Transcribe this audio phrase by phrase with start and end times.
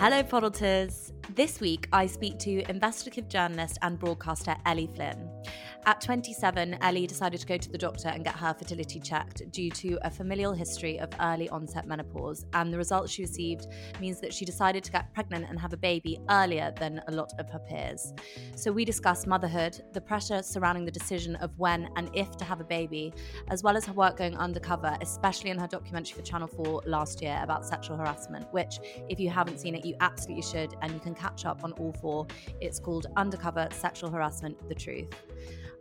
[0.00, 1.17] Hello, Podulters.
[1.38, 5.30] This week, I speak to investigative journalist and broadcaster Ellie Flynn.
[5.86, 9.70] At 27, Ellie decided to go to the doctor and get her fertility checked due
[9.70, 12.44] to a familial history of early onset menopause.
[12.54, 13.68] And the results she received
[14.00, 17.32] means that she decided to get pregnant and have a baby earlier than a lot
[17.38, 18.12] of her peers.
[18.56, 22.60] So we discuss motherhood, the pressure surrounding the decision of when and if to have
[22.60, 23.14] a baby,
[23.46, 27.22] as well as her work going undercover, especially in her documentary for Channel 4 last
[27.22, 30.98] year about sexual harassment, which, if you haven't seen it, you absolutely should, and you
[30.98, 32.30] can catch up on All4.
[32.60, 35.08] It's called Undercover Sexual Harassment The Truth.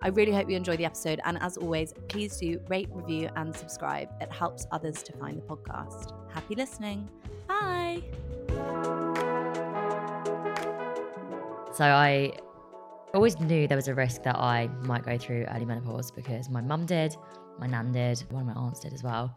[0.01, 1.19] I really hope you enjoy the episode.
[1.25, 4.09] And as always, please do rate, review, and subscribe.
[4.21, 6.13] It helps others to find the podcast.
[6.31, 7.09] Happy listening.
[7.47, 8.03] Bye.
[11.73, 12.31] So I
[13.13, 16.61] always knew there was a risk that I might go through early menopause because my
[16.61, 17.15] mum did,
[17.59, 19.35] my nan did, one of my aunts did as well.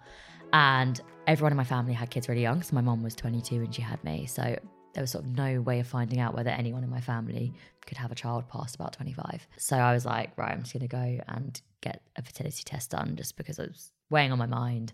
[0.52, 2.62] And everyone in my family had kids really young.
[2.62, 4.26] So my mum was 22 when she had me.
[4.26, 4.56] So
[4.94, 7.52] there was sort of no way of finding out whether anyone in my family
[7.86, 9.46] could have a child past about 25.
[9.56, 12.90] So I was like, right, I'm just going to go and get a fertility test
[12.90, 14.92] done just because it was weighing on my mind.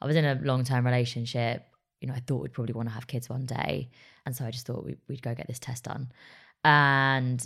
[0.00, 1.64] I was in a long term relationship.
[2.00, 3.90] You know, I thought we'd probably want to have kids one day.
[4.26, 6.12] And so I just thought we'd, we'd go get this test done.
[6.64, 7.40] And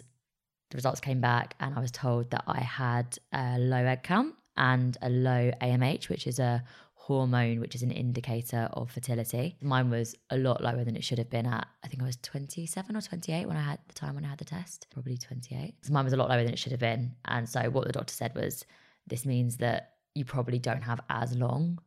[0.70, 4.34] the results came back, and I was told that I had a low egg count
[4.56, 6.64] and a low AMH, which is a
[7.02, 9.56] hormone, which is an indicator of fertility.
[9.60, 11.66] Mine was a lot lower than it should have been at.
[11.84, 14.38] I think I was 27 or 28 when I had the time when I had
[14.38, 15.74] the test, probably 28.
[15.82, 17.16] So mine was a lot lower than it should have been.
[17.24, 18.64] And so what the doctor said was,
[19.08, 21.80] this means that you probably don't have as long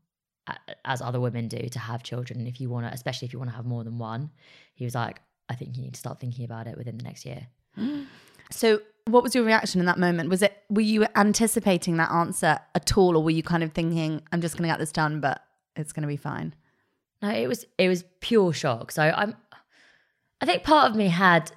[0.83, 2.39] as other women do to have children.
[2.39, 4.31] And if you want to, especially if you want to have more than one,
[4.73, 7.25] he was like, I think you need to start thinking about it within the next
[7.25, 7.47] year.
[8.51, 10.29] So, what was your reaction in that moment?
[10.29, 14.21] Was it were you anticipating that answer at all, or were you kind of thinking,
[14.31, 15.41] "I'm just going to get this done, but
[15.75, 16.55] it's going to be fine"?
[17.21, 18.91] No, it was it was pure shock.
[18.91, 19.35] So I'm,
[20.41, 21.51] I think part of me had,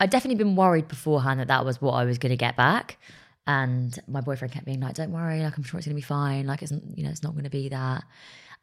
[0.00, 2.98] I'd definitely been worried beforehand that that was what I was going to get back,
[3.46, 6.02] and my boyfriend kept being like, "Don't worry, like I'm sure it's going to be
[6.02, 6.46] fine.
[6.46, 8.04] Like it's you know it's not going to be that,"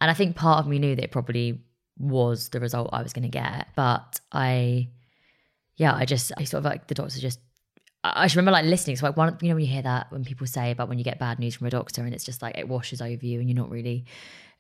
[0.02, 1.62] and I think part of me knew that it probably
[1.98, 4.90] was the result I was going to get, but I,
[5.78, 7.40] yeah, I just I sort of like the doctor just
[8.16, 8.96] I just remember like listening.
[8.96, 11.04] So like one, you know, when you hear that when people say about when you
[11.04, 13.50] get bad news from a doctor and it's just like it washes over you and
[13.50, 14.06] you're not really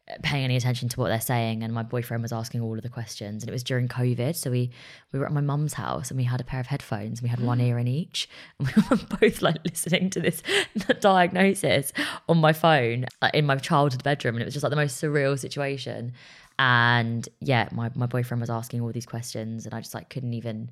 [0.09, 1.63] uh, paying any attention to what they're saying.
[1.63, 4.35] And my boyfriend was asking all of the questions, and it was during COVID.
[4.35, 4.71] So we
[5.11, 7.19] we were at my mum's house and we had a pair of headphones.
[7.19, 8.29] and We had one ear in each,
[8.59, 10.41] and we were both like listening to this
[10.99, 11.91] diagnosis
[12.29, 15.01] on my phone like, in my childhood bedroom, and it was just like the most
[15.01, 16.13] surreal situation.
[16.57, 20.33] And yeah, my my boyfriend was asking all these questions, and I just like couldn't
[20.33, 20.71] even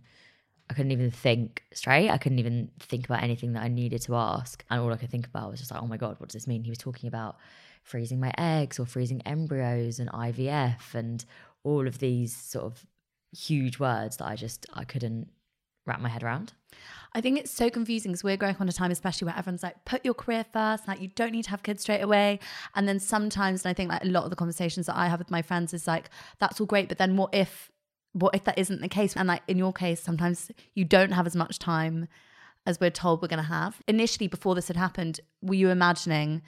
[0.70, 2.10] I couldn't even think straight.
[2.10, 4.64] I couldn't even think about anything that I needed to ask.
[4.70, 6.48] And all I could think about was just like, oh my God, what does this
[6.48, 6.64] mean?
[6.64, 7.38] He was talking about
[7.84, 11.24] freezing my eggs or freezing embryos and IVF and
[11.64, 12.86] all of these sort of
[13.38, 15.28] huge words that I just I couldn't
[15.86, 16.54] wrap my head around.
[17.14, 19.64] I think it's so confusing because we're growing up on a time, especially where everyone's
[19.64, 22.40] like, put your career first, like you don't need to have kids straight away.
[22.74, 25.20] And then sometimes, and I think like a lot of the conversations that I have
[25.20, 26.10] with my friends is like,
[26.40, 27.70] that's all great, but then what if
[28.14, 29.16] what if that isn't the case?
[29.16, 32.08] And like in your case, sometimes you don't have as much time
[32.66, 33.82] as we're told we're going to have.
[33.88, 36.42] Initially, before this had happened, were you imagining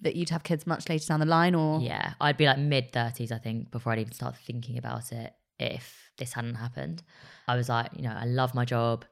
[0.00, 1.80] that you'd have kids much later down the line or?
[1.80, 5.32] Yeah, I'd be like mid 30s, I think, before I'd even start thinking about it
[5.58, 7.02] if this hadn't happened.
[7.46, 9.04] I was like, you know, I love my job.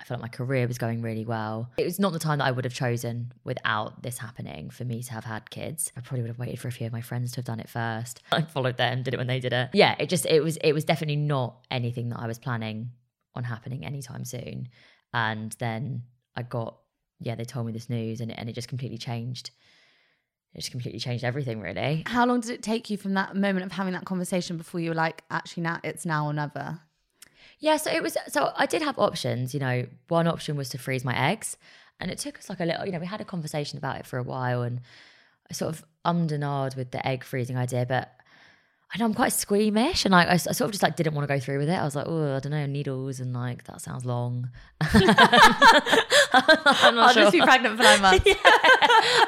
[0.00, 1.70] I felt like my career was going really well.
[1.76, 5.02] It was not the time that I would have chosen without this happening for me
[5.02, 5.92] to have had kids.
[5.96, 7.68] I probably would have waited for a few of my friends to have done it
[7.68, 8.22] first.
[8.32, 9.70] I followed them, did it when they did it.
[9.74, 12.92] Yeah, it just it was it was definitely not anything that I was planning
[13.34, 14.68] on happening anytime soon.
[15.12, 16.04] And then
[16.34, 16.78] I got
[17.20, 19.50] yeah, they told me this news and it, and it just completely changed.
[20.54, 22.02] It just completely changed everything, really.
[22.06, 24.90] How long did it take you from that moment of having that conversation before you
[24.90, 26.80] were like, actually, now it's now or never?
[27.60, 28.16] Yeah, so it was.
[28.28, 29.52] So I did have options.
[29.54, 31.56] You know, one option was to freeze my eggs,
[32.00, 32.86] and it took us like a little.
[32.86, 34.80] You know, we had a conversation about it for a while, and
[35.50, 36.42] I sort of ummed and
[36.74, 38.12] with the egg freezing idea, but
[38.92, 41.28] I know I'm quite squeamish, and like I, I sort of just like didn't want
[41.28, 41.78] to go through with it.
[41.78, 44.50] I was like, oh, I don't know, needles, and like that sounds long.
[46.32, 47.46] I'm not I'll just be sure.
[47.46, 48.26] pregnant for nine months.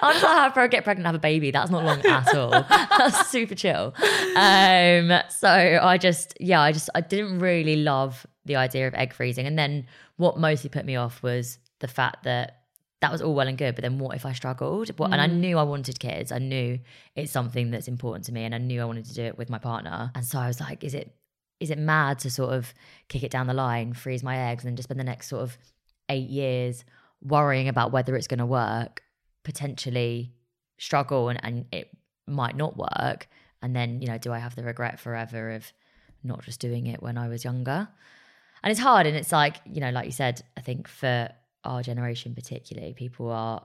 [0.03, 1.53] I'm just like, I get pregnant and have a baby.
[1.53, 2.50] That's not long at all.
[2.69, 3.94] That's super chill.
[4.37, 9.12] Um, so I just, yeah, I just, I didn't really love the idea of egg
[9.12, 9.47] freezing.
[9.47, 9.87] And then
[10.17, 12.62] what mostly put me off was the fact that
[13.02, 14.96] that was all well and good, but then what if I struggled?
[14.96, 15.34] What, And I mm.
[15.34, 16.31] knew I wanted kids.
[16.31, 16.78] I knew
[17.16, 19.50] it's something that's important to me, and I knew I wanted to do it with
[19.50, 20.12] my partner.
[20.14, 21.12] And so I was like, is it
[21.58, 22.72] is it mad to sort of
[23.08, 25.43] kick it down the line, freeze my eggs, and then just spend the next sort
[25.43, 25.58] of
[26.08, 26.84] eight years
[27.20, 29.02] worrying about whether it's going to work,
[29.43, 30.32] potentially
[30.78, 31.90] struggle, and, and it
[32.28, 33.26] might not work,
[33.62, 35.72] and then you know, do I have the regret forever of
[36.22, 37.88] not just doing it when I was younger?
[38.62, 41.28] And it's hard, and it's like you know, like you said, I think for
[41.64, 43.64] our generation particularly, people are.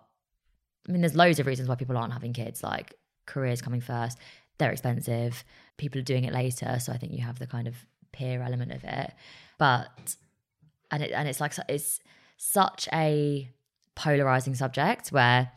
[0.88, 2.94] I mean, there's loads of reasons why people aren't having kids, like
[3.26, 4.18] careers coming first,
[4.58, 5.44] they're expensive,
[5.78, 6.78] people are doing it later.
[6.80, 7.76] So I think you have the kind of
[8.12, 9.14] peer element of it.
[9.58, 10.16] But
[10.92, 12.00] and it and it's like it's
[12.38, 13.50] such a
[13.96, 15.52] polarizing subject where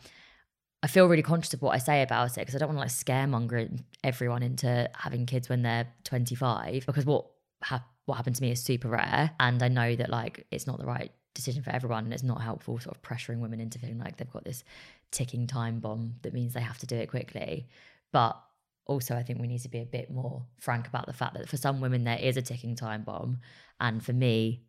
[0.82, 2.80] I feel really conscious of what I say about it because I don't want to
[2.80, 7.26] like scaremonger everyone into having kids when they're 25 because what
[7.62, 10.78] hap- what happened to me is super rare and I know that like it's not
[10.78, 13.98] the right decision for everyone and it's not helpful sort of pressuring women into feeling
[13.98, 14.64] like they've got this
[15.10, 17.68] ticking time bomb that means they have to do it quickly.
[18.12, 18.40] But
[18.86, 21.48] also I think we need to be a bit more frank about the fact that
[21.48, 23.38] for some women there is a ticking time bomb.
[23.78, 24.62] And for me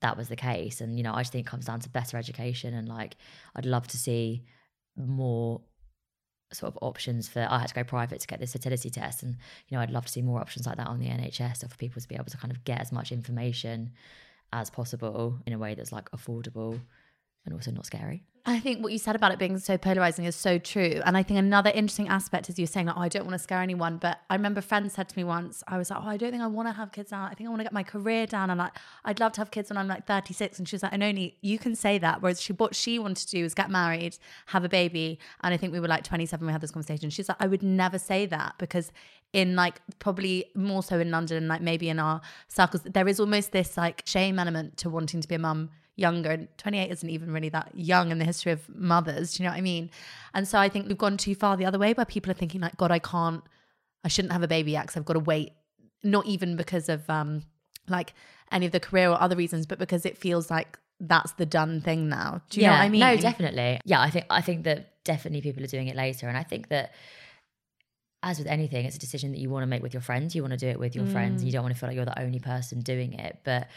[0.00, 0.80] that was the case.
[0.80, 3.16] And you know I just think it comes down to better education and like
[3.54, 4.44] I'd love to see
[4.96, 5.60] more
[6.52, 9.22] sort of options for I had to go private to get this fertility test.
[9.22, 9.36] And
[9.68, 11.76] you know I'd love to see more options like that on the NHS or for
[11.76, 13.92] people to be able to kind of get as much information
[14.52, 16.80] as possible in a way that's like affordable
[17.44, 18.24] and also not scary.
[18.48, 21.02] I think what you said about it being so polarizing is so true.
[21.04, 23.34] And I think another interesting aspect is you were saying, like, oh, I don't want
[23.34, 23.98] to scare anyone.
[23.98, 26.30] But I remember a friend said to me once, I was like, oh, I don't
[26.30, 27.24] think I want to have kids now.
[27.24, 28.48] I think I want to get my career down.
[28.48, 28.72] And like,
[29.04, 30.58] I'd love to have kids when I'm like 36.
[30.58, 32.22] And she was like, and only you can say that.
[32.22, 35.18] Whereas she, what she wanted to do was get married, have a baby.
[35.42, 37.10] And I think we were like 27 we had this conversation.
[37.10, 38.92] She's like, I would never say that because
[39.34, 43.52] in like probably more so in London like maybe in our circles, there is almost
[43.52, 45.68] this like shame element to wanting to be a mum
[45.98, 49.48] younger and 28 isn't even really that young in the history of mothers do you
[49.48, 49.90] know what i mean
[50.32, 52.60] and so i think we've gone too far the other way where people are thinking
[52.60, 53.42] like god i can't
[54.04, 55.52] i shouldn't have a baby yet because i've got to wait
[56.04, 57.42] not even because of um
[57.88, 58.14] like
[58.52, 61.80] any of the career or other reasons but because it feels like that's the done
[61.80, 63.80] thing now do you know what i mean No, definitely.
[63.84, 66.68] Yeah, I think I think that definitely people are doing it later, and I think
[66.68, 66.92] that
[68.22, 70.34] as with anything, it's a decision that you want to make with your friends.
[70.34, 71.42] You want to do it with your friends.
[71.42, 71.46] Mm.
[71.46, 73.68] You don't want to feel like you're the only person doing it, but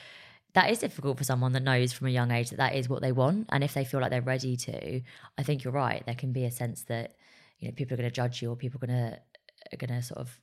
[0.54, 3.02] that is difficult for someone that knows from a young age that that is what
[3.02, 5.02] they want, and if they feel like they're ready to,
[5.38, 6.04] I think you're right.
[6.06, 7.16] There can be a sense that
[7.60, 9.20] you know people are going to judge you, or people are going to
[9.74, 10.40] are going to sort of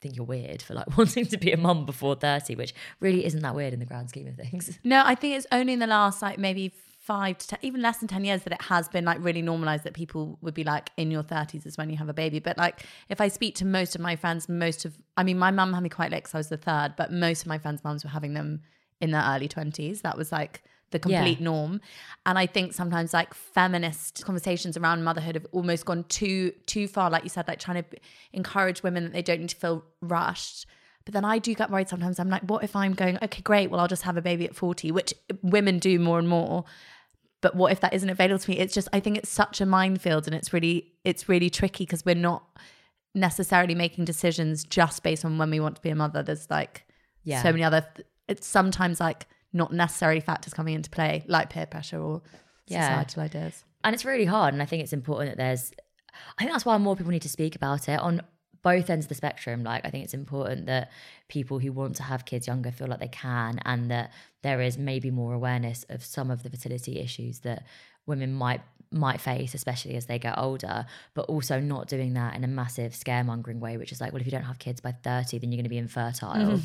[0.00, 3.42] think you're weird for like wanting to be a mum before 30 which really isn't
[3.42, 5.86] that weird in the grand scheme of things No, I think it's only in the
[5.86, 9.04] last like maybe five to ten, even less than 10 years that it has been
[9.04, 12.08] like really normalized that people would be like in your 30s is when you have
[12.08, 12.38] a baby.
[12.38, 15.50] But like if I speak to most of my friends, most of, I mean, my
[15.50, 17.82] mum had me quite late because I was the third, but most of my friends'
[17.82, 18.60] mums were having them
[19.00, 20.02] in their early 20s.
[20.02, 21.44] That was like the complete Yeah.
[21.44, 21.80] norm.
[22.26, 27.10] And I think sometimes like feminist conversations around motherhood have almost gone too, too far.
[27.10, 27.88] Like you said, like trying to
[28.32, 30.66] encourage women that they don't need to feel rushed.
[31.04, 32.18] But then I do get worried sometimes.
[32.18, 34.54] I'm like, what if I'm going, okay, great, well, I'll just have a baby at
[34.54, 36.64] 40, which women do more and more.
[37.40, 38.58] But what if that isn't available to me?
[38.58, 42.04] It's just, I think it's such a minefield and it's really, it's really tricky because
[42.04, 42.44] we're not
[43.14, 46.22] necessarily making decisions just based on when we want to be a mother.
[46.22, 46.84] There's like
[47.24, 47.42] Yeah.
[47.42, 47.86] so many other,
[48.30, 52.22] it's sometimes like not necessarily factors coming into play, like peer pressure or
[52.66, 52.82] Yeah.
[52.82, 53.64] societal ideas.
[53.84, 55.72] and it's really hard and i think it's important that there's
[56.38, 58.20] i think that's why more people need to speak about it on
[58.62, 60.90] both ends of the spectrum like i think it's important that
[61.28, 64.76] people who want to have kids younger feel like they can and that there is
[64.78, 67.64] maybe more awareness of some of the fertility issues that
[68.06, 68.60] women might
[68.92, 72.92] might face especially as they get older but also not doing that in a massive
[72.92, 75.56] scaremongering way which is like well if you don't have kids by 30 then you're
[75.58, 76.60] going to be infertile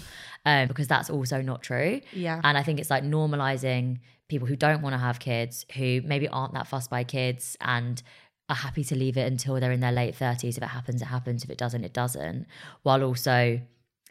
[0.46, 2.41] um, because that's also not true Yeah.
[2.44, 6.27] and I think it's like normalizing people who don't want to have kids, who maybe
[6.27, 8.01] aren't that fussed by kids and
[8.50, 10.58] are happy to leave it until they're in their late 30s.
[10.58, 11.44] If it happens, it happens.
[11.44, 12.48] If it doesn't, it doesn't.
[12.82, 13.62] While also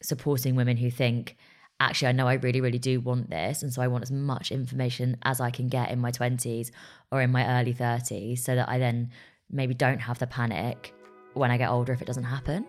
[0.02, 1.36] supporting women who think,
[1.84, 3.62] actually, I know I really, really do want this.
[3.62, 6.70] And so I want as much information as I can get in my 20s
[7.10, 9.10] or in my early 30s so that I then
[9.50, 10.94] maybe don't have the panic
[11.34, 12.66] when I get older if it doesn't happen.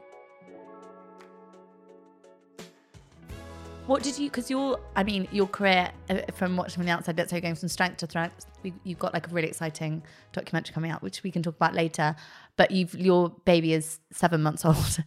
[3.87, 4.31] What did you?
[4.31, 7.53] Because your, I mean, your career uh, from watching from the outside, let's say going
[7.53, 8.47] from strength to strength.
[8.83, 10.01] You've got like a really exciting
[10.33, 12.15] documentary coming out, which we can talk about later.
[12.57, 14.97] But you've your baby is seven months old,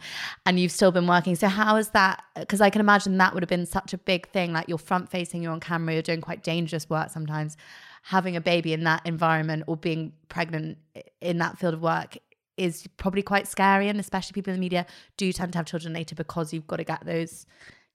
[0.47, 1.35] and you've still been working.
[1.35, 2.23] So how is that?
[2.37, 4.53] Because I can imagine that would have been such a big thing.
[4.53, 7.57] Like you're front facing, you're on camera, you're doing quite dangerous work sometimes.
[8.03, 10.79] Having a baby in that environment or being pregnant
[11.21, 12.17] in that field of work
[12.57, 14.87] is probably quite scary, and especially people in the media
[15.17, 17.47] do tend to have children later because you've got to get those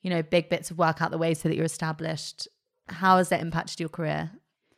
[0.03, 2.47] you know, big bits of work out the way so that you're established.
[2.87, 4.31] How has that impacted your career?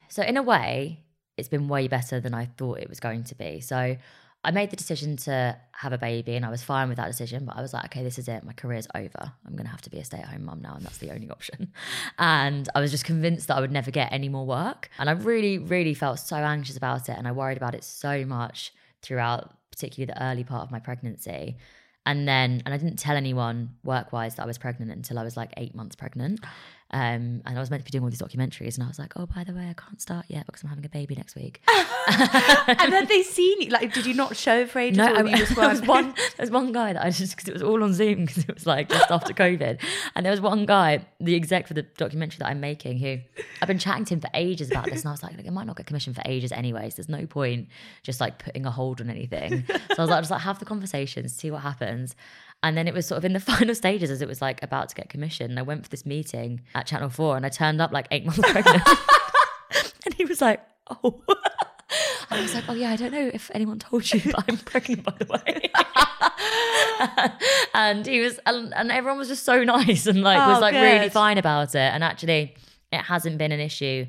[0.08, 1.04] So, in a way,
[1.36, 3.60] it's been way better than I thought it was going to be.
[3.60, 3.98] So,
[4.46, 7.46] I made the decision to have a baby and I was fine with that decision,
[7.46, 8.44] but I was like, okay, this is it.
[8.44, 9.34] My career's over.
[9.46, 11.12] I'm going to have to be a stay at home mum now, and that's the
[11.12, 11.74] only option.
[12.20, 14.90] And I was just convinced that I would never get any more work.
[15.00, 17.18] And I really, really felt so anxious about it.
[17.18, 18.72] And I worried about it so much
[19.02, 21.58] throughout, particularly the early part of my pregnancy.
[22.06, 25.24] And then, and I didn't tell anyone work wise that I was pregnant until I
[25.24, 26.40] was like eight months pregnant.
[26.92, 29.14] Um, and I was meant to be doing all these documentaries, and I was like,
[29.16, 31.62] "Oh, by the way, I can't start yet because I'm having a baby next week."
[32.08, 33.70] and then they seen you.
[33.70, 34.98] Like, did you not show for ages?
[34.98, 35.24] No, I,
[35.56, 36.14] there was one.
[36.36, 38.54] There was one guy that I just because it was all on Zoom because it
[38.54, 39.80] was like just after COVID,
[40.16, 43.18] and there was one guy, the exec for the documentary that I'm making, who
[43.62, 45.52] I've been chatting to him for ages about this, and I was like, "Look, it
[45.52, 46.96] might not get commissioned for ages anyways.
[46.96, 47.70] There's no point
[48.04, 50.66] just like putting a hold on anything." So I was like, "Just like have the
[50.66, 52.16] conversations, see what happens."
[52.66, 54.90] And then it was sort of in the final stages as it was like about
[54.90, 55.52] to get commissioned.
[55.52, 58.26] And I went for this meeting at Channel 4 and I turned up like eight
[58.26, 58.82] months pregnant.
[60.04, 61.22] and he was like, oh.
[62.32, 65.04] I was like, oh yeah, I don't know if anyone told you, but I'm pregnant,
[65.04, 65.72] by the way.
[67.76, 70.74] and he was, and, and, everyone was just so nice and like oh, was like
[70.74, 70.82] good.
[70.82, 71.78] really fine about it.
[71.78, 72.56] And actually,
[72.92, 74.08] it hasn't been an issue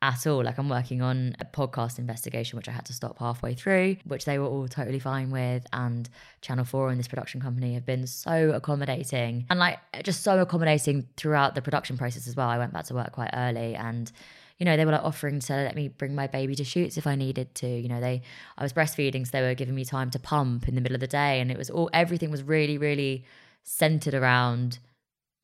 [0.00, 0.44] at all.
[0.44, 4.24] Like I'm working on a podcast investigation, which I had to stop halfway through, which
[4.24, 5.66] they were all totally fine with.
[5.72, 6.08] And
[6.40, 11.08] Channel 4 and this production company have been so accommodating and like just so accommodating
[11.16, 12.48] throughout the production process as well.
[12.48, 14.10] I went back to work quite early and
[14.58, 17.06] you know, they were like offering to let me bring my baby to shoots if
[17.06, 17.68] I needed to.
[17.68, 18.22] You know, they
[18.56, 21.00] I was breastfeeding, so they were giving me time to pump in the middle of
[21.00, 21.40] the day.
[21.40, 23.24] And it was all everything was really, really
[23.62, 24.80] centered around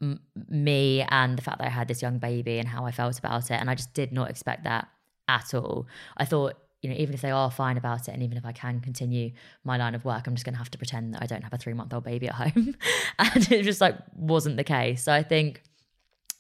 [0.05, 3.19] m- me and the fact that I had this young baby and how I felt
[3.19, 3.55] about it.
[3.55, 4.89] And I just did not expect that
[5.29, 5.87] at all.
[6.17, 8.53] I thought, you know, even if they are fine about it, and even if I
[8.53, 9.33] can continue
[9.65, 11.53] my line of work, I'm just going to have to pretend that I don't have
[11.53, 12.77] a three month old baby at home.
[13.19, 15.03] and it just like wasn't the case.
[15.03, 15.63] So I think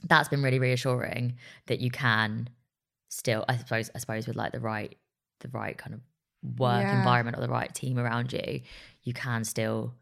[0.06, 2.50] that's been really reassuring that you can
[3.08, 4.96] still, I suppose, I suppose with like the right,
[5.40, 6.00] the right kind of
[6.58, 6.98] work yeah.
[6.98, 8.60] environment or the right team around you,
[9.02, 9.94] you can still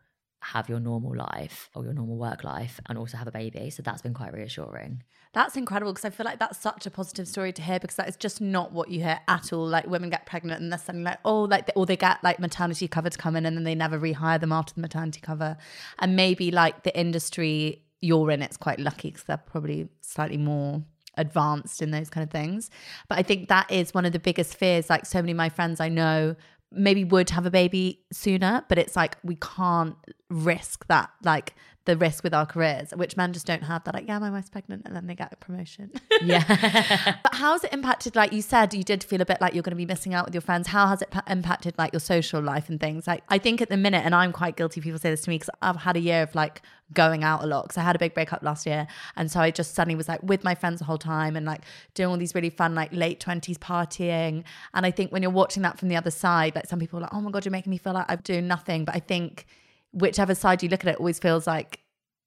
[0.43, 3.71] have your normal life or your normal work life and also have a baby.
[3.71, 5.03] So that's been quite reassuring.
[5.33, 8.09] That's incredible because I feel like that's such a positive story to hear because that
[8.09, 9.67] is just not what you hear at all.
[9.67, 12.87] Like women get pregnant and they're suddenly like, oh, like, or they get like maternity
[12.87, 15.57] cover to come in and then they never rehire them after the maternity cover.
[16.01, 20.83] And maybe like the industry you're in, it's quite lucky because they're probably slightly more
[21.17, 22.71] advanced in those kind of things.
[23.09, 24.91] But I think that is one of the biggest fears.
[24.91, 26.37] Like so many of my friends I know
[26.75, 29.97] maybe would have a baby sooner, but it's like we can't
[30.31, 33.83] risk that like the risk with our careers, which men just don't have.
[33.85, 35.91] That like, yeah, my wife's pregnant, and then they get a promotion.
[36.23, 37.17] Yeah.
[37.25, 38.15] but how's it impacted?
[38.15, 40.25] Like you said, you did feel a bit like you're going to be missing out
[40.25, 40.69] with your friends.
[40.69, 43.09] How has it p- impacted like your social life and things?
[43.09, 44.81] Like I think at the minute, and I'm quite guilty.
[44.81, 46.63] People say this to me because I've had a year of like
[46.93, 48.87] going out a lot because I had a big breakup last year,
[49.17, 51.63] and so I just suddenly was like with my friends the whole time and like
[51.95, 54.45] doing all these really fun like late twenties partying.
[54.75, 57.03] And I think when you're watching that from the other side, like some people are
[57.03, 58.85] like, oh my god, you're making me feel like I'm doing nothing.
[58.85, 59.47] But I think
[59.93, 61.81] whichever side you look at it always feels like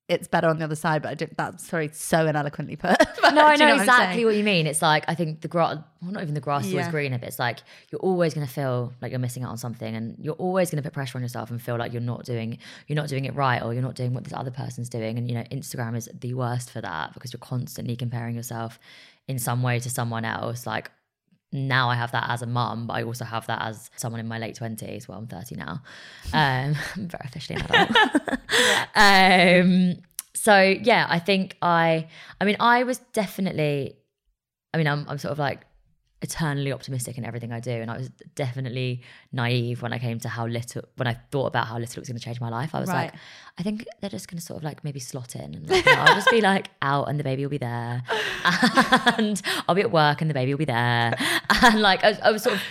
[0.08, 2.96] it's better on the other side, but I don't, that's sorry, so ineloquently put.
[3.22, 4.68] but, no, I know, know exactly what, what, you mean.
[4.68, 6.82] It's like, I think the grass, well, not even the grass is yeah.
[6.82, 9.58] always greener, but it's like you're always going to feel like you're missing out on
[9.58, 12.24] something and you're always going to put pressure on yourself and feel like you're not
[12.24, 15.18] doing, you're not doing it right or you're not doing what this other person's doing.
[15.18, 18.78] And, you know, Instagram is the worst for that because you're constantly comparing yourself
[19.28, 20.68] in some way to someone else.
[20.68, 20.92] Like,
[21.56, 24.28] now I have that as a mum, but I also have that as someone in
[24.28, 25.08] my late twenties.
[25.08, 25.82] Well, I'm 30 now.
[26.34, 28.30] Um, I'm very officially an adult.
[28.96, 29.96] um,
[30.34, 32.08] so yeah, I think I.
[32.40, 33.96] I mean, I was definitely.
[34.74, 35.62] I mean, I'm I'm sort of like
[36.26, 37.72] eternally optimistic in everything I do.
[37.72, 41.68] And I was definitely naive when I came to how little, when I thought about
[41.68, 42.74] how little it was going to change my life.
[42.74, 43.12] I was right.
[43.12, 43.14] like,
[43.58, 45.96] I think they're just going to sort of like maybe slot in and like, you
[45.96, 48.04] know, I'll just be like out and the baby will be there.
[49.18, 51.16] And I'll be at work and the baby will be there.
[51.62, 52.62] And like, I was, I was sort of,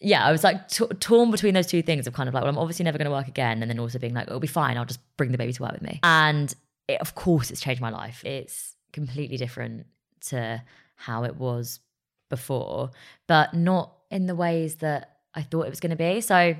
[0.00, 2.50] yeah, I was like t- torn between those two things of kind of like, well,
[2.50, 3.62] I'm obviously never going to work again.
[3.62, 4.76] And then also being like, it'll be fine.
[4.76, 6.00] I'll just bring the baby to work with me.
[6.02, 6.54] And
[6.88, 8.24] it, of course, it's changed my life.
[8.24, 9.86] It's completely different
[10.28, 10.62] to
[10.96, 11.80] how it was
[12.28, 12.90] before,
[13.26, 16.20] but not in the ways that I thought it was going to be.
[16.20, 16.56] So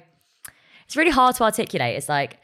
[0.85, 1.97] it's really hard to articulate.
[1.97, 2.39] It's like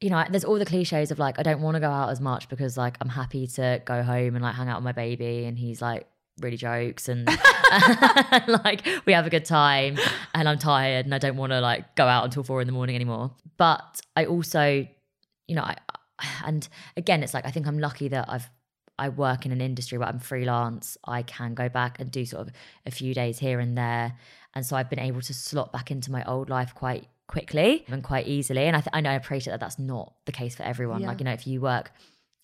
[0.00, 2.20] you know, there's all the cliches of like, I don't want to go out as
[2.20, 5.44] much because like I'm happy to go home and like hang out with my baby
[5.44, 6.06] and he's like
[6.40, 7.26] really jokes and,
[8.64, 9.98] like we have a good time
[10.34, 12.72] and I'm tired and I don't want to like go out until four in the
[12.72, 13.32] morning anymore.
[13.56, 14.86] But I also,
[15.48, 15.76] you know, I,
[16.44, 18.48] and again, it's like I think I'm lucky that I've
[18.98, 20.96] I work in an industry where I'm freelance.
[21.04, 22.52] I can go back and do sort of
[22.86, 24.14] a few days here and there,
[24.54, 28.02] and so I've been able to slot back into my old life quite quickly and
[28.02, 28.64] quite easily.
[28.64, 31.02] And I, th- I know I appreciate that that's not the case for everyone.
[31.02, 31.08] Yeah.
[31.08, 31.92] Like you know, if you work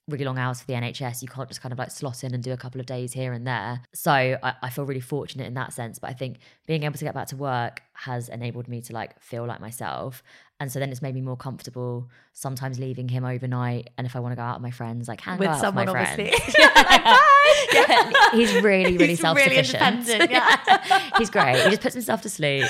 [0.09, 2.43] really long hours for the NHS, you can't just kind of like slot in and
[2.43, 3.81] do a couple of days here and there.
[3.95, 5.99] So I, I feel really fortunate in that sense.
[5.99, 9.21] But I think being able to get back to work has enabled me to like
[9.21, 10.23] feel like myself.
[10.65, 13.91] And so then it's made me more comfortable sometimes leaving him overnight.
[13.99, 15.85] And if I want to go out with my friends, like hang With out someone,
[15.85, 16.33] with my friends.
[16.35, 16.65] obviously.
[16.75, 17.21] Bye.
[17.75, 19.83] yeah, he's really, really He's self really sufficient.
[19.83, 21.11] independent, yeah.
[21.19, 21.57] he's great.
[21.63, 22.65] He just puts himself to sleep,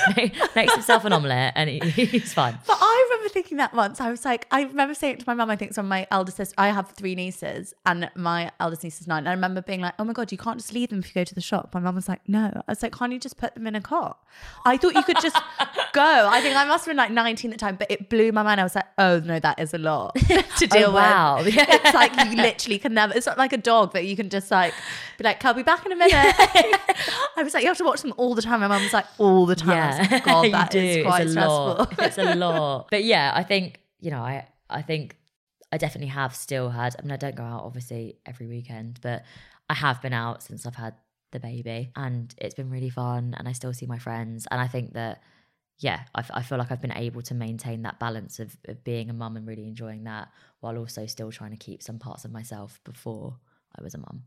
[0.57, 2.59] makes himself an omelette, and he, he's fine.
[2.67, 4.01] But I remember thinking that once.
[4.01, 6.35] I was like, I remember saying it to my mum, I think, so my eldest
[6.35, 9.19] sister, I have three nieces, and my eldest niece is nine.
[9.19, 11.13] And I remember being like, oh my God, you can't just leave them if you
[11.13, 11.71] go to the shop.
[11.73, 12.51] My mum was like, no.
[12.67, 14.19] I was like, can't you just put them in a cot?
[14.65, 15.37] I thought you could just
[15.93, 16.27] go.
[16.29, 18.43] I think I must have been like 19 at the time, but it blew my
[18.43, 18.59] mind.
[18.59, 21.37] I was like, oh no, that is a lot to oh, deal Oh, wow.
[21.43, 21.55] with.
[21.57, 24.51] It's like you literally can never, it's not like a dog that you can just
[24.51, 24.73] like
[25.17, 26.13] be like, I'll be back in a minute.
[26.13, 28.59] I was like, you have to watch them all the time.
[28.61, 29.99] My mum was like, all the time.
[29.99, 30.79] Was like, God, you that do.
[30.79, 31.65] is quite it's a stressful.
[31.65, 31.93] lot.
[31.99, 32.87] It's a lot.
[32.91, 35.17] But yeah, I think you know, I I think
[35.71, 36.95] I definitely have still had.
[36.97, 39.23] I mean, I don't go out obviously every weekend, but
[39.69, 40.93] I have been out since I've had
[41.31, 43.33] the baby, and it's been really fun.
[43.37, 45.21] And I still see my friends, and I think that.
[45.77, 48.83] Yeah, I, f- I feel like I've been able to maintain that balance of, of
[48.83, 50.29] being a mum and really enjoying that
[50.61, 53.37] while also still trying to keep some parts of myself before
[53.77, 54.23] I was a mum.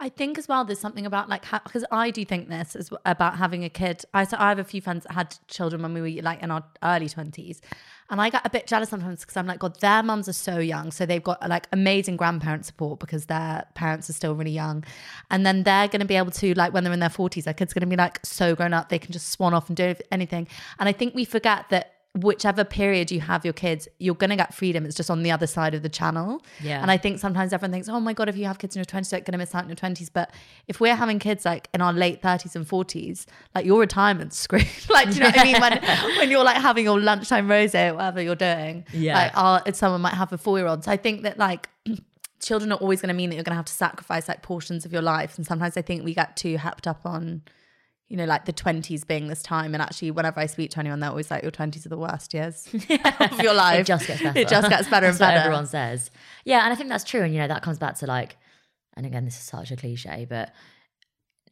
[0.00, 3.36] I think as well, there's something about like because I do think this is about
[3.36, 4.04] having a kid.
[4.14, 6.52] I so I have a few friends that had children when we were like in
[6.52, 7.60] our early twenties,
[8.08, 10.58] and I get a bit jealous sometimes because I'm like, God, their mums are so
[10.58, 14.84] young, so they've got like amazing grandparent support because their parents are still really young,
[15.32, 17.54] and then they're going to be able to like when they're in their forties, their
[17.54, 19.96] kids going to be like so grown up, they can just swan off and do
[20.12, 20.46] anything.
[20.78, 24.36] And I think we forget that whichever period you have your kids, you're going to
[24.36, 24.84] get freedom.
[24.84, 26.42] It's just on the other side of the channel.
[26.60, 26.80] Yeah.
[26.82, 28.86] And I think sometimes everyone thinks, oh my God, if you have kids in your
[28.86, 30.10] 20s, you're going to miss out in your 20s.
[30.12, 30.32] But
[30.66, 34.66] if we're having kids like in our late 30s and 40s, like your retirement's screwed.
[34.90, 35.60] like, do you know what I mean?
[35.60, 39.14] When, when you're like having your lunchtime rose or whatever you're doing, Yeah.
[39.16, 40.84] like our, someone might have a four year old.
[40.84, 41.68] So I think that like,
[42.40, 44.84] Children are always going to mean that you're going to have to sacrifice like portions
[44.84, 47.42] of your life, and sometimes I think we get too happed up on,
[48.08, 49.74] you know, like the twenties being this time.
[49.74, 52.32] And actually, whenever I speak to anyone, they're always like, "Your twenties are the worst
[52.32, 54.38] years of your life." It just gets better.
[54.38, 55.38] It just gets better and better.
[55.38, 56.10] everyone says.
[56.44, 57.22] Yeah, and I think that's true.
[57.22, 58.36] And you know, that comes back to like,
[58.96, 60.52] and again, this is such a cliche, but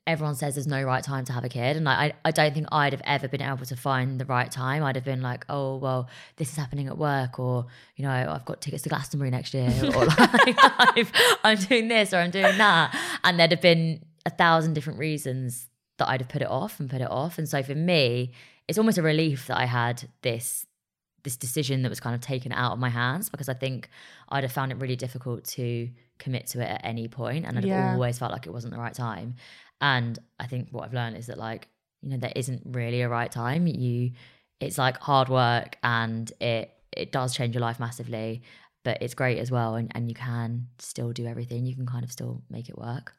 [0.07, 1.77] everyone says there's no right time to have a kid.
[1.77, 4.51] And like, I, I don't think I'd have ever been able to find the right
[4.51, 4.85] time.
[4.85, 7.66] I'd have been like, oh, well, this is happening at work, or,
[7.97, 11.09] you know, I've got tickets to Glastonbury next year, or like,
[11.45, 12.97] I'm doing this or I'm doing that.
[13.25, 15.66] And there'd have been a thousand different reasons
[15.99, 17.39] that I'd have put it off and put it off.
[17.39, 18.33] And so for me,
[18.69, 20.67] it's almost a relief that I had this
[21.25, 23.89] this decision that was kind of taken out of my hands because I think
[24.29, 27.65] I'd have found it really difficult to commit to it at any point and I'd
[27.65, 27.83] Yeah.
[27.89, 29.35] have always felt like it wasn't the right time.
[29.81, 31.67] And I think what I've learned is that like,
[32.01, 33.67] you know, there isn't really a right time.
[33.67, 34.13] You
[34.61, 38.43] it's like hard work and it it does change your life massively,
[38.85, 41.67] but it's great as well and, and you can still do everything.
[41.67, 43.15] You can kind of still make it work.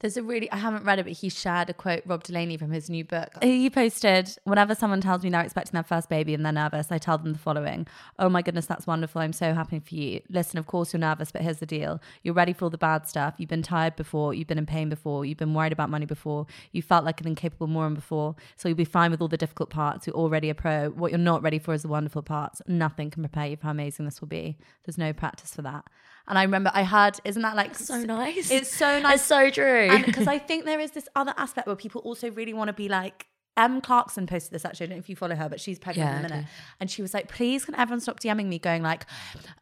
[0.00, 2.70] There's a really, I haven't read it, but he shared a quote, Rob Delaney, from
[2.70, 3.34] his new book.
[3.42, 6.96] He posted, Whenever someone tells me they're expecting their first baby and they're nervous, I
[6.96, 7.86] tell them the following
[8.18, 9.20] Oh my goodness, that's wonderful.
[9.20, 10.22] I'm so happy for you.
[10.30, 12.00] Listen, of course you're nervous, but here's the deal.
[12.22, 13.34] You're ready for all the bad stuff.
[13.36, 14.32] You've been tired before.
[14.32, 15.26] You've been in pain before.
[15.26, 16.46] You've been worried about money before.
[16.72, 18.36] You felt like an incapable moron before.
[18.56, 20.06] So you'll be fine with all the difficult parts.
[20.06, 20.88] You're already a pro.
[20.88, 22.62] What you're not ready for is the wonderful parts.
[22.66, 24.56] Nothing can prepare you for how amazing this will be.
[24.86, 25.84] There's no practice for that.
[26.30, 28.52] And I remember I had, isn't that like So nice.
[28.52, 29.16] It's so nice.
[29.16, 29.90] It's so true.
[30.06, 32.88] Because I think there is this other aspect where people also really want to be
[32.88, 33.26] like,
[33.64, 34.84] Em Clarkson posted this actually.
[34.84, 36.38] I don't know if you follow her, but she's pregnant Yeah, in a minute.
[36.44, 36.48] okay.
[36.80, 39.06] And she was like, please can everyone stop DMing me going like,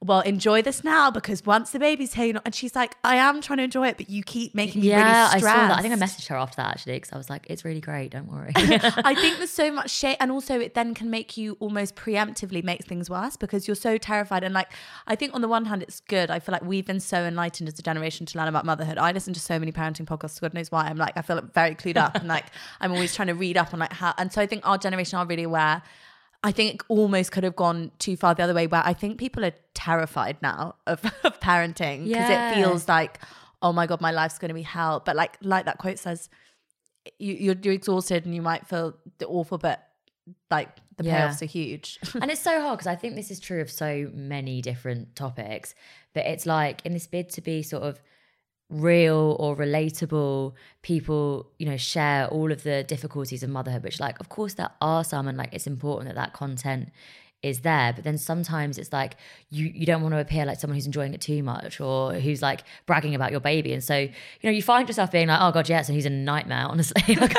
[0.01, 3.17] well, enjoy this now because once the baby's here, you know, and she's like, I
[3.17, 5.57] am trying to enjoy it, but you keep making me yeah, really I stressed.
[5.57, 5.79] saw that.
[5.79, 8.11] I think I messaged her after that actually because I was like, it's really great.
[8.13, 8.53] Don't worry.
[8.57, 12.63] I think there's so much shame, and also it then can make you almost preemptively
[12.63, 14.43] make things worse because you're so terrified.
[14.45, 14.69] And like,
[15.07, 16.31] I think on the one hand, it's good.
[16.31, 18.99] I feel like we've been so enlightened as a generation to learn about motherhood.
[18.99, 20.41] I listen to so many parenting podcasts.
[20.41, 20.85] God knows why.
[20.87, 22.47] I'm like, I feel like very clued up, and like,
[22.81, 24.15] I'm always trying to read up on like how.
[24.19, 25.83] And so I think our generation are really aware.
[26.45, 29.19] I think it almost could have gone too far the other way, where I think
[29.19, 32.47] people are terrified now of, of parenting because Yeah.
[32.47, 33.19] it feels like,
[33.61, 35.03] oh my god, my life's going to be hell.
[35.05, 36.29] But like, like that quote says,
[37.19, 38.95] you, you're, you're exhausted and you might feel
[39.27, 39.83] awful, but
[40.51, 41.27] like the Yeah.
[41.27, 41.99] payoffs are huge.
[42.15, 45.75] and it's so hard because I think this is true of so many different topics.
[46.15, 48.01] But it's like in this bid to be sort of
[48.71, 50.53] real or relatable,
[50.83, 54.71] people, you know, share all of the difficulties of motherhood, which, like, of course, there
[54.81, 56.91] are some, and like it's important that that content
[57.43, 57.93] is there.
[57.93, 59.17] But then sometimes it's like
[59.51, 62.43] you you don't want to appear like someone who's enjoying it too much or who's
[62.43, 63.73] like bragging about your baby.
[63.73, 64.11] And so you
[64.43, 67.17] know you find yourself being like oh god yes and he's a nightmare honestly.
[67.19, 67.39] Like,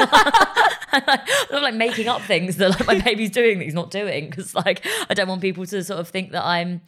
[0.91, 3.91] and like, I'm like making up things that like my baby's doing that he's not
[3.91, 6.81] doing because like I don't want people to sort of think that I'm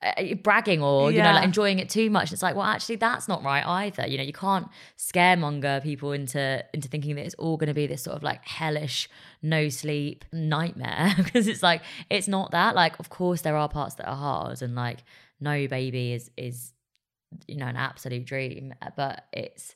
[0.00, 2.32] Uh, bragging or you know like enjoying it too much.
[2.32, 4.06] It's like well actually that's not right either.
[4.06, 7.88] You know you can't scaremonger people into into thinking that it's all going to be
[7.88, 9.08] this sort of like hellish
[9.42, 12.76] no sleep nightmare because it's like it's not that.
[12.76, 14.98] Like of course there are parts that are hard and like
[15.40, 16.72] no baby is is
[17.48, 19.74] you know an absolute dream uh, but it's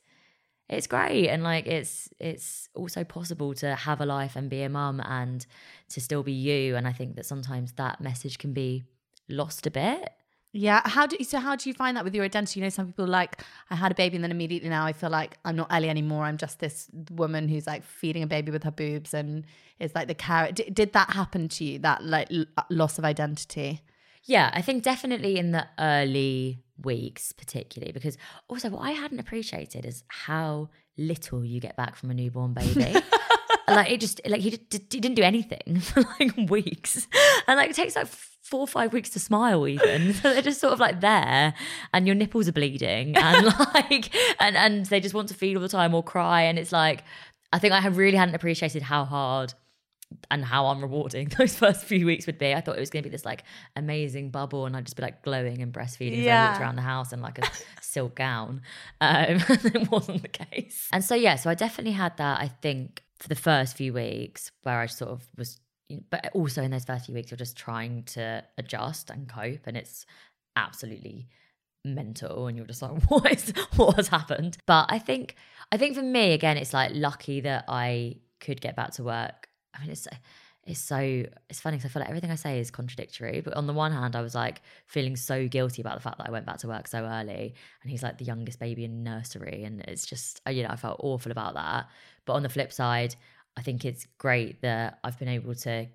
[0.68, 1.28] it's great.
[1.28, 5.44] And like it's it's also possible to have a life and be a mum and
[5.90, 6.76] to still be you.
[6.76, 8.85] And i think that sometimes that message can be
[9.28, 10.08] lost a bit
[10.54, 10.82] Yeah.
[10.85, 11.38] How do so?
[11.38, 12.61] How do you find that with your identity?
[12.61, 15.08] You know, some people like, I had a baby, and then immediately now I feel
[15.08, 16.24] like I'm not Ellie anymore.
[16.24, 19.46] I'm just this woman who's like feeding a baby with her boobs, and
[19.78, 20.56] is like the carrot.
[20.56, 21.78] Did, did that happen to you?
[21.78, 23.80] That like l- uh, loss of identity?
[24.24, 29.87] Yeah, I think definitely in the early weeks, particularly because also what I hadn't appreciated
[29.87, 32.94] is how little you get back from a newborn baby.
[33.68, 37.08] like it just like he, he didn't do anything for like weeks,
[37.46, 38.08] and like it takes like
[38.42, 40.12] four or five weeks to smile even.
[40.20, 41.55] So they're just sort of like there,
[41.94, 45.62] and your nipples are bleeding, and like and and they just want to feed all
[45.62, 47.05] the time or cry, and it's like
[47.52, 49.55] I think I have really hadn't appreciated how hard
[50.31, 52.52] and how unrewarding those first few weeks would be.
[52.52, 53.44] I thought it was going to be this like
[53.76, 56.62] amazing bubble, and I'd just be like glowing and breastfeeding as I walked Yeah.
[56.62, 57.48] around the house in like a
[57.81, 58.61] silk gown.
[59.00, 60.88] Um, and it wasn't the case.
[60.92, 62.40] And so yeah, so I definitely had that.
[62.40, 65.59] I think for the first few weeks where I sort of was,
[66.11, 69.76] but also in those first few weeks, you're just trying to adjust and cope, and
[69.76, 70.07] it's
[70.57, 71.28] absolutely
[71.85, 74.57] mental and you're just like what is what has happened?
[74.66, 75.35] But i think
[75.72, 79.48] i think for me again it's like lucky that i could get back to work.
[79.74, 80.07] I mean it's
[80.64, 83.66] it's so it's funny because i feel like everything i say is contradictory but on
[83.66, 86.46] the one hand i was like feeling so guilty about the fact that i went
[86.46, 87.52] back to work so early
[87.83, 91.00] and he's like the youngest baby in nursery and it's just you know i felt
[91.02, 91.87] awful about that.
[92.24, 93.16] But on the flip side
[93.56, 95.86] i think it's great that i've been able to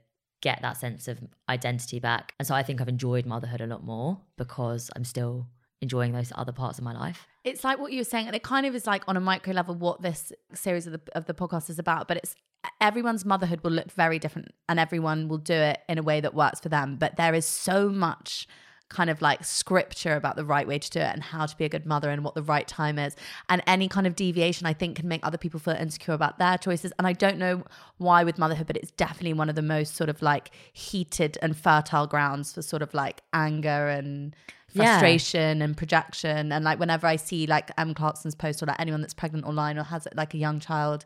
[0.42, 3.84] get that sense of identity back and so i think i've enjoyed motherhood a lot
[3.84, 5.48] more because i'm still
[5.82, 7.28] enjoying those other parts of my life.
[7.44, 9.54] It's like what you were saying, and it kind of is like on a micro
[9.54, 12.08] level what this series of the of the podcast is about.
[12.08, 12.36] But it's
[12.82, 16.34] everyone's motherhood will look very different, and everyone will do it in a way that
[16.34, 16.98] works for them.
[16.98, 18.48] But there is so much
[18.90, 21.66] kind of like scripture about the right way to do it and how to be
[21.66, 23.16] a good mother and what the right time is
[23.50, 26.58] and any kind of deviation i think can make other people feel insecure about their
[26.58, 27.64] choices and i don't know
[27.98, 31.58] why with motherhood but it's definitely one of the most sort of like heated and
[31.58, 34.36] fertile grounds for sort of like anger and
[34.74, 34.86] Yeah.
[34.86, 39.02] frustration and projection and like whenever i see like Em Clarkson's post or like anyone
[39.02, 41.06] that's pregnant online or has like a young child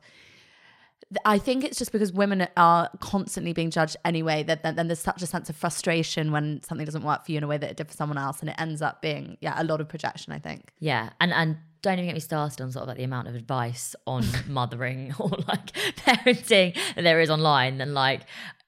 [1.25, 5.21] I think it's just because women are constantly being judged anyway that then there's such
[5.21, 7.77] a sense of frustration when something doesn't work for you in a way that it
[7.77, 10.39] did for someone else and it ends up being yeah a lot of projection I
[10.39, 13.27] think Yeah, and and don't even get me started on sort of like the amount
[13.27, 18.21] of advice on mothering or like parenting that there is online, and like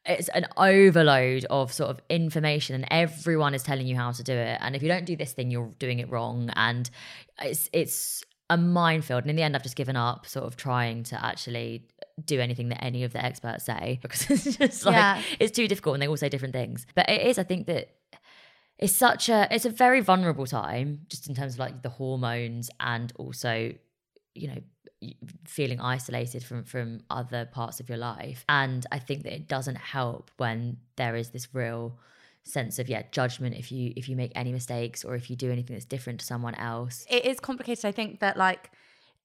[0.05, 4.33] it's an overload of sort of information, and everyone is telling you how to do
[4.33, 4.57] it.
[4.61, 6.89] And if you don't do this thing, you're doing it wrong, and
[7.41, 9.23] it's it's a minefield.
[9.23, 11.87] And in the end, I've just given up, sort of trying to actually
[12.23, 15.21] do anything that any of the experts say because it's just like Yeah.
[15.39, 16.85] it's too difficult, and they all say different things.
[16.95, 17.89] But it is, I think that
[18.79, 22.69] it's such a it's a very vulnerable time just in terms of like the hormones
[22.79, 23.71] and also
[24.35, 24.57] you know
[25.45, 29.75] feeling isolated from from other parts of your life and i think that it doesn't
[29.77, 31.99] help when there is this real
[32.43, 35.51] sense of yeah judgment if you if you make any mistakes or if you do
[35.51, 38.71] anything that's different to someone else it is complicated I think that like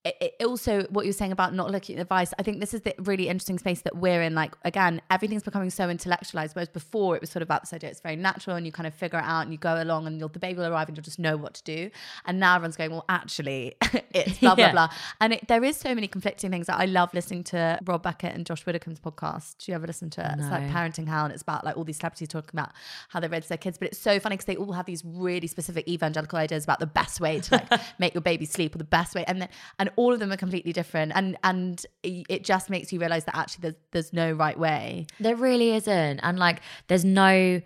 [0.05, 2.83] it, it also what you're saying about not looking at advice I think this is
[2.83, 4.35] the really interesting space that we're in.
[4.35, 7.91] Like again everything's becoming so intellectualized whereas before it was sort of about this idea
[7.91, 10.19] it's very natural and you kind of figure it out and you go along and
[10.21, 11.91] you'll, the baby will arrive and you'll just know what to do.
[12.27, 13.75] And now everyone's going well actually
[14.13, 14.73] it's blah blah Yeah.
[14.73, 14.89] blah.
[15.21, 18.35] And it, there is so many conflicting things that I love listening to Rob Beckett
[18.35, 19.59] and Josh Widdicombe's podcast.
[19.59, 21.85] Do you ever listen to it it's like Parenting Hell and it's about like all
[21.85, 22.71] these celebrities talking about
[23.09, 25.47] how they raise their kids but it's so funny because they all have these really
[25.49, 28.85] specific evangelical ideas about the best way to like make your baby sleep or the
[28.85, 29.25] best way.
[29.27, 32.99] And then and all of them are completely different and and it just makes you
[33.01, 36.21] realize that actually there's there's no right way There really isn't.
[36.21, 37.61] And like, there's no.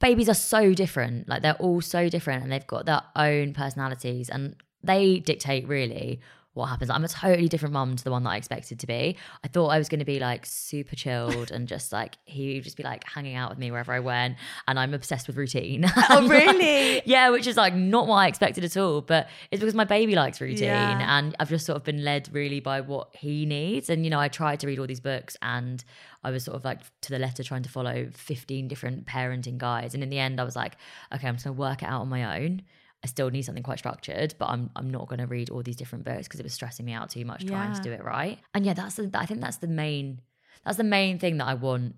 [0.00, 1.28] Babies are so different.
[1.28, 6.20] Like, they're all so different and they've got their own personalities and they dictate really
[6.54, 6.88] what happens.
[6.90, 9.16] I'm a totally different mum to the one that I expected to be.
[9.42, 12.64] I thought I was going to be like super chilled and just like he would
[12.64, 14.36] just be like hanging out with me wherever I went.
[14.68, 15.84] And I'm obsessed with routine.
[16.10, 17.02] Oh, really?
[17.06, 19.00] yeah, which is like not what I expected at all.
[19.00, 21.18] But it's because my baby likes routine Yeah.
[21.18, 23.90] and I've just sort of been led really by what he needs.
[23.90, 25.82] And, you know, I tried to read all these books and
[26.22, 29.94] I was sort of like to the letter trying to follow 15 different parenting guides.
[29.94, 30.76] And in the end, I was like,
[31.12, 32.62] okay, I'm just going to work it out on my own.
[33.04, 35.76] I still need something quite structured, but I'm I'm not going to read all these
[35.76, 38.38] different books because it was stressing me out too much trying to do it right.
[38.54, 40.22] And yeah, that's the, I think that's the main
[40.64, 41.96] that's the main thing that I want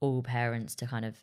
[0.00, 1.16] all parents to kind of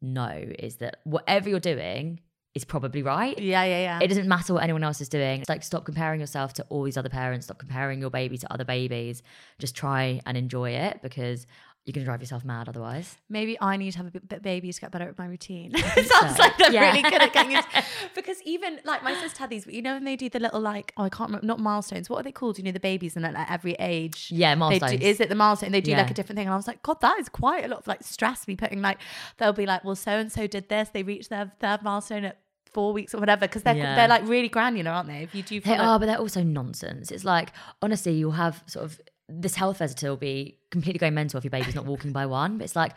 [0.00, 2.20] know is that whatever you're doing
[2.54, 3.36] is probably right.
[3.36, 3.98] Yeah, yeah, yeah.
[4.00, 5.40] It doesn't matter what anyone else is doing.
[5.40, 8.52] It's like stop comparing yourself to all these other parents, stop comparing your baby to
[8.52, 9.22] other babies.
[9.58, 11.46] Just try and enjoy it because
[11.86, 13.16] you're going to drive yourself mad otherwise.
[13.28, 15.70] Maybe I need to have a baby to get better at my routine.
[15.74, 16.42] it sounds so.
[16.42, 16.90] like they're Yeah.
[16.90, 17.64] really good at getting it.
[18.16, 20.92] Because even like my sister had these, you know, when they do the little like,
[20.96, 22.10] oh, I can't remember, not milestones.
[22.10, 22.58] What are they called?
[22.58, 24.30] You know, the babies and at like every age.
[24.32, 24.92] Yeah, They milestones.
[25.00, 25.70] do, is it the milestone?
[25.70, 26.48] They do like a different thing.
[26.48, 28.82] And I was like, God, that is quite a lot of like stress me putting
[28.82, 28.98] like,
[29.38, 30.88] they'll be like, well, so and so did this.
[30.88, 32.38] They reached their third milestone at
[32.72, 33.46] four weeks or whatever.
[33.46, 33.94] Because they're, Yeah.
[33.94, 35.22] they're like really granular, aren't they?
[35.22, 37.12] If you do They are, but they're also nonsense.
[37.12, 41.38] It's like, honestly, you'll have sort of this health visitor will be completely going mental
[41.38, 42.58] if your baby's not walking by one.
[42.58, 42.92] But it's like,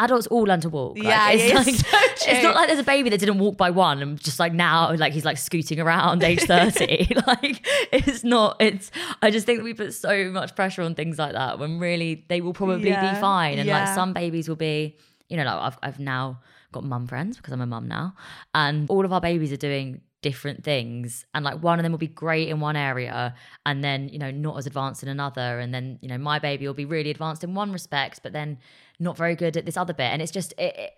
[0.00, 0.96] adults all learn to walk.
[0.96, 3.56] Like, Yeah, it's, like, it's so it's not like there's a baby that didn't walk
[3.56, 7.08] by one and just like now, like he's like scooting around age 30.
[7.26, 8.90] like, it's not, it's,
[9.22, 12.40] I just think we put so much pressure on things like that when really they
[12.40, 13.58] will probably Yeah, be fine.
[13.58, 14.96] And like some babies will be,
[15.28, 16.40] you know, like I've, I've now
[16.72, 18.14] got mum friends because I'm a mum now.
[18.54, 21.24] And all of our babies are doing different things.
[21.34, 24.30] And like one of them will be great in one area and then, you know,
[24.30, 25.60] not as advanced in another.
[25.60, 28.58] And then, you know, my baby will be really advanced in one respect, but then
[28.98, 30.10] not very good at this other bit.
[30.12, 30.90] And it's just, it, it,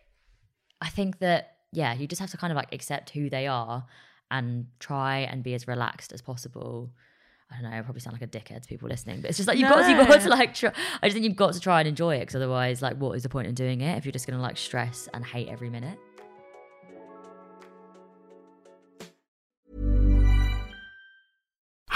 [0.81, 3.87] I think that, yeah, you just have to kind of like accept who they are
[4.31, 6.91] and try and be as relaxed as possible.
[7.51, 7.77] I don't know.
[7.77, 9.83] I probably sound like a dickhead to people listening, but it's just like you've got
[9.83, 10.55] to, you've got to like.
[10.55, 13.17] Try, I just think you've got to try and enjoy it because otherwise, like, what
[13.17, 15.49] is the point in doing it if you're just going to like stress and hate
[15.49, 15.99] every minute?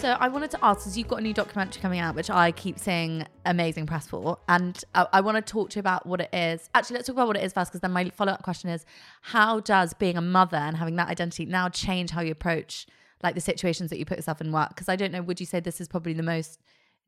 [0.00, 2.52] So I wanted to ask, because you've got a new documentary coming out, which I
[2.52, 6.22] keep saying amazing press for, and I, I want to talk to you about what
[6.22, 6.70] it is.
[6.74, 8.86] Actually, let's talk about what it is first, because then my follow up question is,
[9.20, 12.86] how does being a mother and having that identity now change how you approach
[13.22, 14.70] like the situations that you put yourself in work?
[14.70, 16.60] Because I don't know, would you say this is probably the most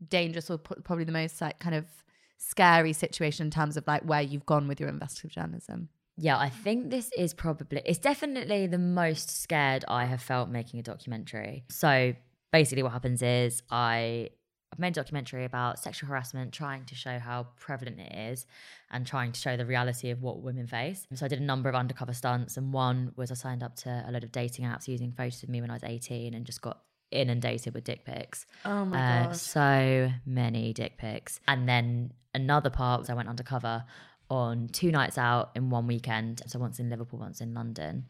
[0.07, 1.87] dangerous or pro- probably the most like kind of
[2.37, 5.89] scary situation in terms of like where you've gone with your investigative journalism?
[6.19, 10.79] Yeah, I think this is probably it's definitely the most scared I have felt making
[10.79, 11.65] a documentary.
[11.71, 12.13] So
[12.53, 14.31] basically what happens is I
[14.73, 18.47] I've made a documentary about sexual harassment, trying to show how prevalent it is
[18.91, 21.07] and trying to show the reality of what women face.
[21.13, 24.05] So I did a number of undercover stunts and one was I signed up to
[24.07, 26.63] a load of dating apps using photos of me when I was 18 and just
[26.63, 28.47] got inundated with dick pics.
[28.65, 31.39] Oh my Uh, so many dick pics.
[31.47, 33.85] And then another part was I went undercover
[34.31, 36.41] on two nights out in one weekend.
[36.47, 38.07] So once in Liverpool, once in London.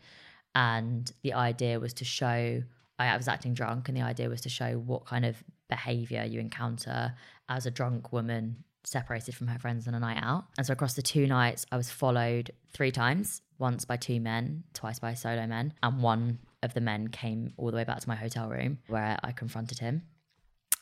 [0.55, 2.63] And the idea was to show
[2.99, 6.41] I was acting drunk, and the idea was to show what kind of behavior you
[6.41, 7.15] encounter
[7.49, 10.45] as a drunk woman separated from her friends on a night out.
[10.59, 14.65] And so across the two nights, I was followed three times once by two men,
[14.75, 18.09] twice by solo men, and one of the men came all the way back to
[18.09, 20.03] my hotel room where I confronted him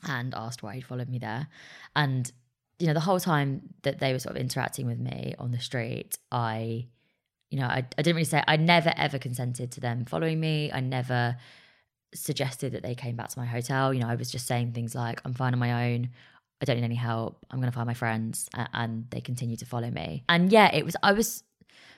[0.07, 1.49] and asked why he'd followed me there.
[1.95, 2.31] And,
[2.79, 5.61] you know, the whole time that they were sort of interacting with me on the
[5.61, 6.87] street, I,
[7.51, 10.71] you know, I, I didn't really say, I never ever consented to them following me.
[10.73, 11.37] I never
[12.15, 13.95] suggested that they came back to my hotel.
[13.95, 16.11] You know, I was just saying things like, I'm fine on my own.
[16.61, 17.45] I don't need any help.
[17.51, 18.49] I'm going to find my friends.
[18.55, 20.25] And they continue to follow me.
[20.29, 21.43] And yeah, it was, I was,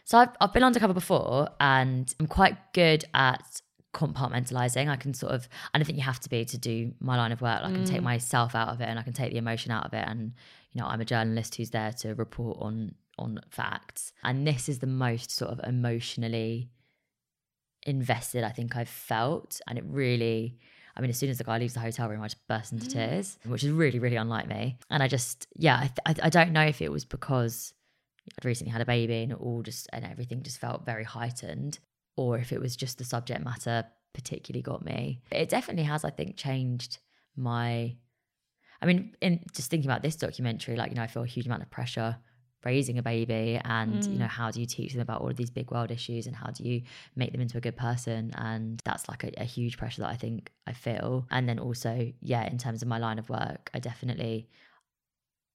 [0.04, 3.62] so I've, I've been undercover before and I'm quite good at
[3.94, 4.88] compartmentalizing.
[4.88, 7.32] I can sort of, and I think you have to be to do my line
[7.32, 7.60] of work.
[7.62, 8.04] I can take mm.
[8.04, 10.04] myself out of it and I can take the emotion out of it.
[10.06, 10.32] And,
[10.72, 14.12] you know, I'm a journalist who's there to report on, on facts.
[14.22, 16.70] And this is the most sort of emotionally
[17.84, 19.60] invested I think I've felt.
[19.66, 20.58] And it really,
[20.96, 22.86] I mean, as soon as the guy leaves the hotel room, I just burst into
[22.86, 22.92] mm.
[22.92, 24.78] tears, which is really, really unlike me.
[24.90, 27.74] And I just, yeah, I, th- I, I don't know if it was because
[28.38, 31.78] I'd recently had a baby and it all just, and everything just felt very heightened,
[32.16, 35.22] or if it was just the subject matter particularly got me.
[35.30, 36.98] It definitely has, I think, changed
[37.36, 37.96] my.
[38.80, 41.46] I mean, in just thinking about this documentary, like you know, I feel a huge
[41.46, 42.16] amount of pressure
[42.64, 44.28] raising a baby and you know mm.
[44.28, 46.64] how do you teach them about all of these big world issues and how do
[46.64, 46.82] you
[47.16, 48.32] make them into a good person?
[48.36, 51.26] And that's like a, a huge pressure that i think i feel.
[51.30, 54.48] And then also yeah in terms of my line of work i definitely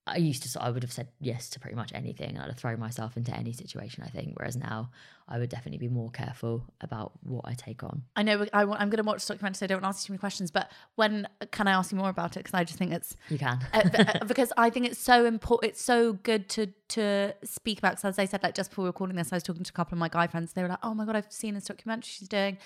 [0.08, 2.38] I used to, I would have said yes to pretty much anything.
[2.38, 4.34] I'd have thrown myself into any situation, I think.
[4.38, 4.90] Whereas now,
[5.28, 8.04] I would definitely be more careful about what I take on.
[8.16, 10.06] I know I, am going to watch the documentary, so I don't want to ask
[10.06, 10.52] you too many questions.
[10.52, 12.40] But when can I ask you more about it?
[12.40, 13.60] Because I just think it's You can.
[13.74, 15.72] uh, because I think it's so important.
[15.74, 17.94] It's so good to to speak about.
[17.94, 19.96] Because as I said, like just before recording this, I was talking to a couple
[19.96, 20.54] of my guy friends.
[20.54, 22.58] They were like, "Oh my god, I've seen this documentary she's doing."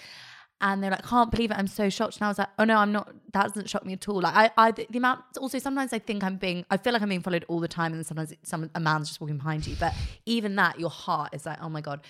[0.61, 1.57] And they're like, can't believe it.
[1.57, 2.17] I'm so shocked.
[2.17, 3.11] And I was like, oh no, I'm not.
[3.33, 4.21] That doesn't shock me at all.
[4.21, 5.23] Like I, I, the amount.
[5.39, 6.65] Also, sometimes I think I'm being.
[6.69, 9.19] I feel like I'm being followed all the time, and sometimes some a man's just
[9.19, 9.75] walking behind you.
[9.79, 9.93] But
[10.25, 12.01] even that, your heart is like, oh my god.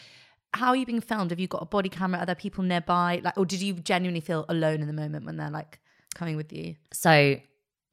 [0.53, 1.31] How are you being filmed?
[1.31, 2.19] Have you got a body camera?
[2.19, 3.21] Are there people nearby?
[3.23, 5.79] Like, or did you genuinely feel alone in the moment when they're like
[6.13, 6.75] coming with you?
[6.91, 7.37] So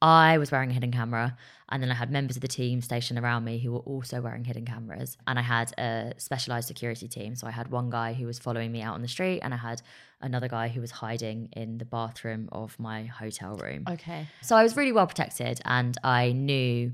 [0.01, 1.37] I was wearing a hidden camera,
[1.69, 4.45] and then I had members of the team stationed around me who were also wearing
[4.45, 5.17] hidden cameras.
[5.27, 7.35] And I had a specialized security team.
[7.35, 9.57] So I had one guy who was following me out on the street, and I
[9.57, 9.81] had
[10.21, 13.83] another guy who was hiding in the bathroom of my hotel room.
[13.89, 14.27] Okay.
[14.41, 16.93] So I was really well protected, and I knew,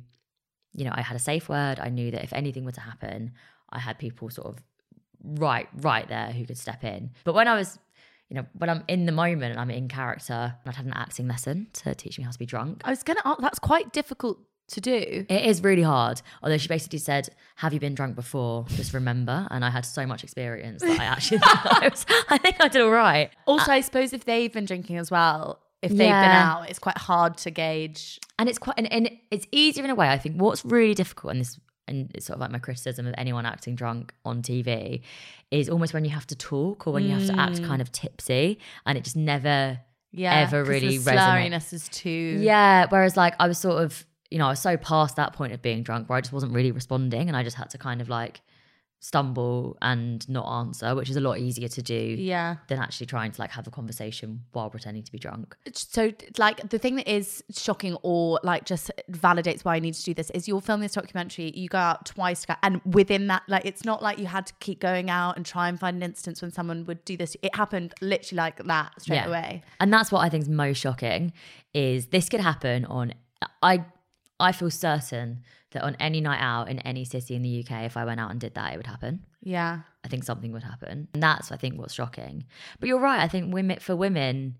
[0.74, 1.80] you know, I had a safe word.
[1.80, 3.34] I knew that if anything were to happen,
[3.70, 4.64] I had people sort of
[5.24, 7.12] right, right there who could step in.
[7.24, 7.78] But when I was
[8.30, 11.28] you know, when I'm in the moment and I'm in character, I'd had an acting
[11.28, 12.82] lesson to teach me how to be drunk.
[12.84, 15.26] I was gonna ask, that's quite difficult to do.
[15.30, 16.22] It is really hard.
[16.42, 18.66] Although she basically said, Have you been drunk before?
[18.70, 19.48] Just remember.
[19.52, 22.82] And I had so much experience that I actually I, was, I think I did
[22.82, 23.30] all right.
[23.46, 26.80] Also, uh, I suppose if they've been drinking as well, if they've been out, it's
[26.80, 28.20] quite hard to gauge.
[28.40, 31.32] and it's quite and, and it's easier in a way i think what's really difficult
[31.32, 35.02] and this and it's sort of like my criticism of anyone acting drunk on tv
[35.52, 37.90] is almost when you have to talk or when you have to act kind of
[37.90, 37.94] mm.
[37.94, 39.80] tipsy and it just never
[40.12, 42.40] Yeah, ever really the slurriness is too.
[42.42, 45.54] yeah whereas like i was sort of you know i was so past that point
[45.54, 48.02] of being drunk where i just wasn't really responding and i just had to kind
[48.02, 48.42] of like
[49.00, 52.56] stumble and not answer which is a lot easier to do yeah.
[52.70, 56.70] than actually trying to like have a conversation while pretending to be drunk So, like,
[56.70, 60.30] the thing that is shocking or like just validates why I need to do this
[60.32, 63.66] is you're filming this documentary, you go out twice, to go- and within that, like,
[63.66, 66.42] it's not like you had to keep going out and try and find an instance
[66.42, 67.36] when someone would do this.
[67.44, 69.28] It happened literally like that straight Yeah.
[69.28, 69.64] away.
[69.80, 71.34] And that's what I think is most shocking
[71.74, 73.14] is this could happen on
[73.62, 73.86] I
[74.40, 75.42] I feel certain
[75.76, 78.32] that on any night out in any city in the UK, if I went out
[78.32, 79.24] and did that, it would happen.
[79.42, 79.82] Yeah.
[80.04, 81.08] I think something would happen.
[81.14, 82.46] And that's I think what's shocking.
[82.80, 84.58] But you're right, I think women for women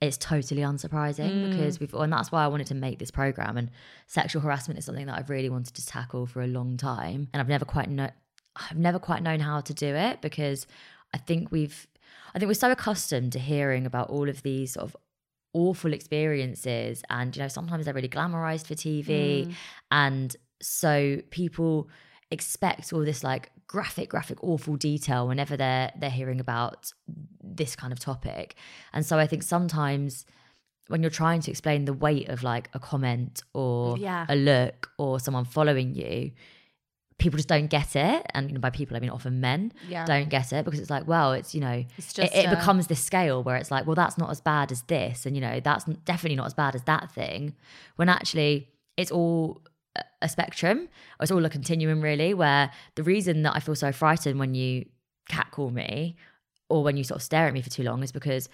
[0.00, 1.50] it's totally unsurprising mm.
[1.50, 3.70] because we've and that's why I wanted to make this program and
[4.06, 7.40] sexual harassment is something that I've really wanted to tackle for a long time and
[7.40, 8.10] I've never quite know
[8.56, 10.66] I've never quite known how to do it because
[11.12, 11.86] I think we've
[12.34, 14.96] I think we're so accustomed to hearing about all of these sort of
[15.52, 19.54] awful experiences and you know sometimes they're really glamorized for TV mm.
[19.90, 21.88] and so people
[22.30, 26.92] expect all this like graphic graphic awful detail whenever they're they're hearing about
[27.42, 28.54] this kind of topic
[28.92, 30.24] and so i think sometimes
[30.88, 34.26] when you're trying to explain the weight of like a comment or Yeah.
[34.28, 36.32] a look or someone following you
[37.18, 40.04] people just don't get it and you know, by people i mean often men Yeah.
[40.04, 42.56] don't get it because it's like well it's you know It's it, just it a-
[42.56, 45.40] becomes this scale where it's like well that's not as bad as this and you
[45.40, 47.54] know that's definitely not as bad as that thing
[47.96, 49.62] when actually it's all
[50.22, 50.88] a- spectrum
[51.20, 54.84] it's all a continuum really where the reason that i feel so frightened when you
[55.28, 56.16] catcall me
[56.68, 58.48] or when you sort of stare at me for too long is because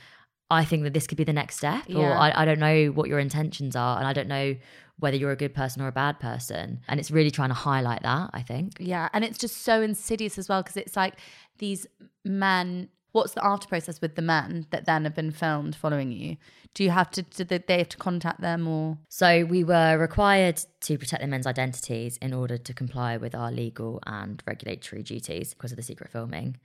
[0.53, 3.09] I think that this could be the next step, or I, I don't know what
[3.09, 4.57] your intentions are, and I don't know
[4.98, 6.81] whether you're a good person or a bad person.
[6.88, 8.72] And it's really trying to highlight that, I think.
[8.81, 11.14] Yeah, and it's just so insidious as well because it's like
[11.59, 11.87] these
[12.24, 12.88] men.
[13.12, 16.37] What's the after process with the men that then have been filmed following you?
[16.75, 17.23] Do you have to?
[17.23, 18.99] Do they have to contact them or?
[19.09, 23.51] So we were required to protect the men's identities in order to comply with our
[23.51, 26.59] legal and regulatory duties because of the secret filming.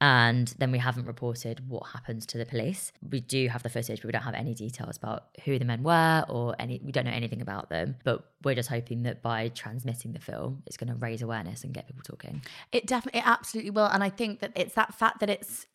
[0.00, 2.90] And then we haven't reported what happens to the police.
[3.08, 5.82] We do have the footage, but we don't have any details about who the men
[5.82, 6.80] were or any.
[6.82, 7.96] We don't know anything about them.
[8.02, 11.74] But we're just hoping that by transmitting the film, it's going to raise awareness and
[11.74, 12.42] get people talking.
[12.72, 13.86] It definitely, it absolutely will.
[13.86, 15.66] And I think that it's that fact that it's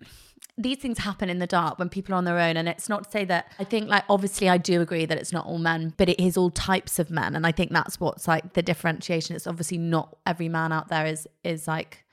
[0.57, 2.57] these things happen in the dark when people are on their own.
[2.57, 5.33] And it's not to say that I think, like, obviously, I do agree that it's
[5.33, 7.35] not all men, but it is all types of men.
[7.35, 9.35] And I think that's what's like the differentiation.
[9.35, 12.04] It's obviously not every man out there is is like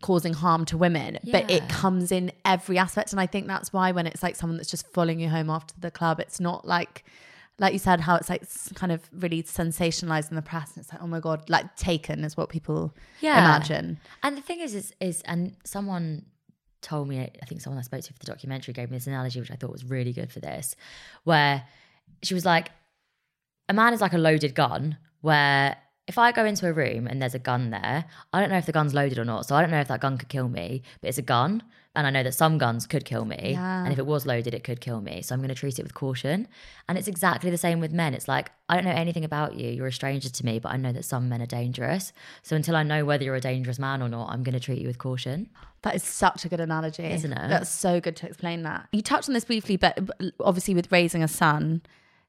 [0.00, 3.12] causing harm to women, but it comes in every aspect.
[3.12, 5.74] And I think that's why when it's like someone that's just following you home after
[5.78, 7.04] the club, it's not like.
[7.58, 8.42] Like you said, how it's like
[8.74, 12.24] kind of really sensationalized in the press, and it's like, oh my god, like taken
[12.24, 13.38] is what people Yeah.
[13.38, 14.00] imagine.
[14.22, 16.24] And the thing is, is, is and someone
[16.80, 19.40] told me, I think someone I spoke to for the documentary gave me this analogy,
[19.40, 20.74] which I thought was really good for this,
[21.24, 21.64] where
[22.22, 22.70] she was like,
[23.68, 25.76] a man is like a loaded gun, where
[26.10, 28.66] if I go into a room and there's a gun there, I don't know if
[28.66, 29.46] the gun's loaded or not.
[29.46, 31.62] So I don't know if that gun could kill me, but it's a gun.
[31.94, 33.52] And I know that some guns could kill me.
[33.52, 33.84] Yeah.
[33.84, 35.22] And if it was loaded, it could kill me.
[35.22, 36.48] So I'm going to treat it with caution.
[36.88, 38.12] And it's exactly the same with men.
[38.12, 39.70] It's like, I don't know anything about you.
[39.70, 42.12] You're a stranger to me, but I know that some men are dangerous.
[42.42, 44.80] So until I know whether you're a dangerous man or not, I'm going to treat
[44.80, 45.48] you with caution.
[45.82, 47.48] That is such a good analogy, Isn't it?
[47.48, 48.88] That's so good to explain that.
[48.92, 51.82] You touched on this briefly, but but obviously with raising a son,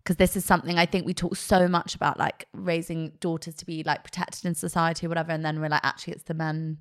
[0.04, 3.66] because this is something I think we talk so much about, like raising daughters to
[3.66, 6.80] be like protected in society or whatever, and then we're like, actually, it's the men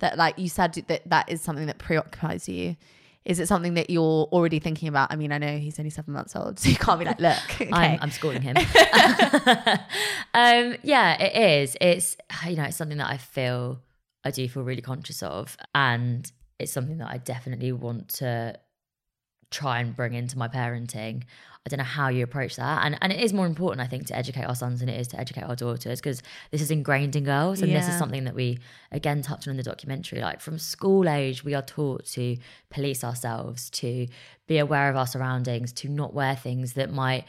[0.00, 2.76] that, like you said, that that is something that preoccupies you.
[3.24, 5.12] Is it something that you're already thinking about?
[5.12, 7.38] I mean, I know he's only seven months old, so you can't be like, look,
[7.60, 7.68] okay.
[7.72, 8.56] I'm, I'm schooling him.
[10.34, 11.76] um, yeah, it is.
[11.80, 12.16] It's
[12.46, 13.80] you know, it's something that I feel
[14.24, 18.58] I do feel really conscious of, and it's something that I definitely want to
[19.50, 21.24] try and bring into my parenting.
[21.68, 24.06] I don't know how you approach that, and and it is more important, I think,
[24.06, 27.14] to educate our sons than it is to educate our daughters because this is ingrained
[27.14, 28.58] in girls, and this is something that we
[28.90, 30.20] again touched on in the documentary.
[30.20, 32.36] Like from school age, we are taught to
[32.70, 34.06] police ourselves, to
[34.46, 37.24] be aware of our surroundings, to not wear things that might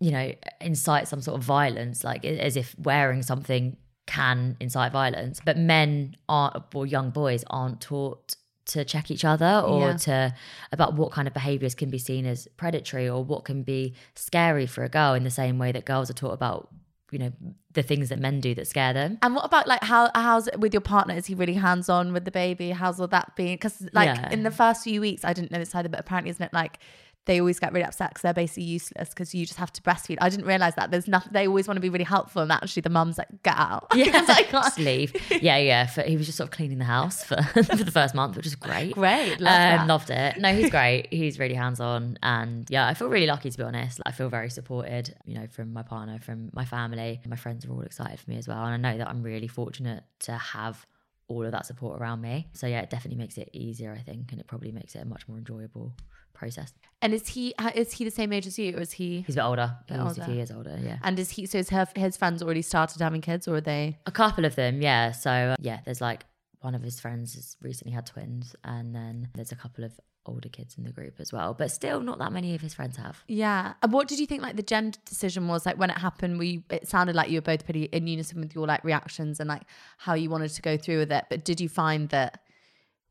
[0.00, 3.76] you know, incite some sort of violence, like as if wearing something
[4.06, 5.40] can incite violence.
[5.44, 8.34] But men aren't, or young boys aren't taught
[8.74, 9.96] to check each other or Yeah.
[9.96, 10.34] to
[10.72, 14.66] about what kind of behaviors can be seen as predatory or what can be scary
[14.66, 16.68] for a girl in the same way that girls are taught about,
[17.10, 17.32] you know,
[17.72, 19.18] the things that men do that scare them.
[19.22, 21.14] And what about like how how's it with your partner?
[21.14, 22.70] Is he really hands on with the baby?
[22.70, 23.54] How's all that been?
[23.54, 24.30] Because like Yeah.
[24.30, 26.78] in the first few weeks, I didn't know this either, but apparently, isn't it like
[27.26, 30.16] they always get really upset because they're basically useless because you just have to breastfeed.
[30.20, 31.32] I didn't realize that there's nothing.
[31.32, 33.88] They always want to be really helpful, and actually, the mum's like, get out.
[33.94, 35.14] Yeah, I can't- just leave.
[35.42, 35.86] Yeah, yeah.
[35.86, 38.46] For, he was just sort of cleaning the house for, for the first month, which
[38.46, 38.94] is great.
[38.94, 40.38] Great, love um, loved it.
[40.38, 41.08] No, he's great.
[41.12, 44.00] He's really hands on, and yeah, I feel really lucky to be honest.
[44.06, 47.20] I feel very supported, you know, from my partner, from my family.
[47.26, 49.48] My friends are all excited for me as well, and I know that I'm really
[49.48, 50.86] fortunate to have
[51.28, 52.48] all of that support around me.
[52.54, 55.04] So yeah, it definitely makes it easier, I think, and it probably makes it a
[55.04, 55.92] much more enjoyable
[56.32, 56.72] process.
[57.02, 59.22] And is he uh, is he the same age as you, or is he?
[59.26, 59.76] He's a bit older.
[59.88, 60.22] Bit he's older.
[60.22, 60.78] a few years older.
[60.82, 60.98] Yeah.
[61.02, 61.46] And is he?
[61.46, 63.98] So is her, his friends already started having kids, or are they?
[64.06, 65.12] A couple of them, yeah.
[65.12, 66.24] So uh, yeah, there's like
[66.60, 69.92] one of his friends has recently had twins, and then there's a couple of
[70.26, 71.54] older kids in the group as well.
[71.54, 73.24] But still, not that many of his friends have.
[73.26, 73.74] Yeah.
[73.82, 76.38] And what did you think like the gender decision was like when it happened?
[76.38, 79.48] We it sounded like you were both pretty in unison with your like reactions and
[79.48, 79.62] like
[79.98, 81.24] how you wanted to go through with it.
[81.30, 82.42] But did you find that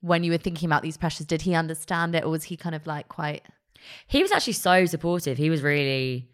[0.01, 2.75] when you were thinking about these pressures, did he understand it, or was he kind
[2.75, 3.43] of like quite?
[4.07, 5.37] He was actually so supportive.
[5.37, 6.29] He was really,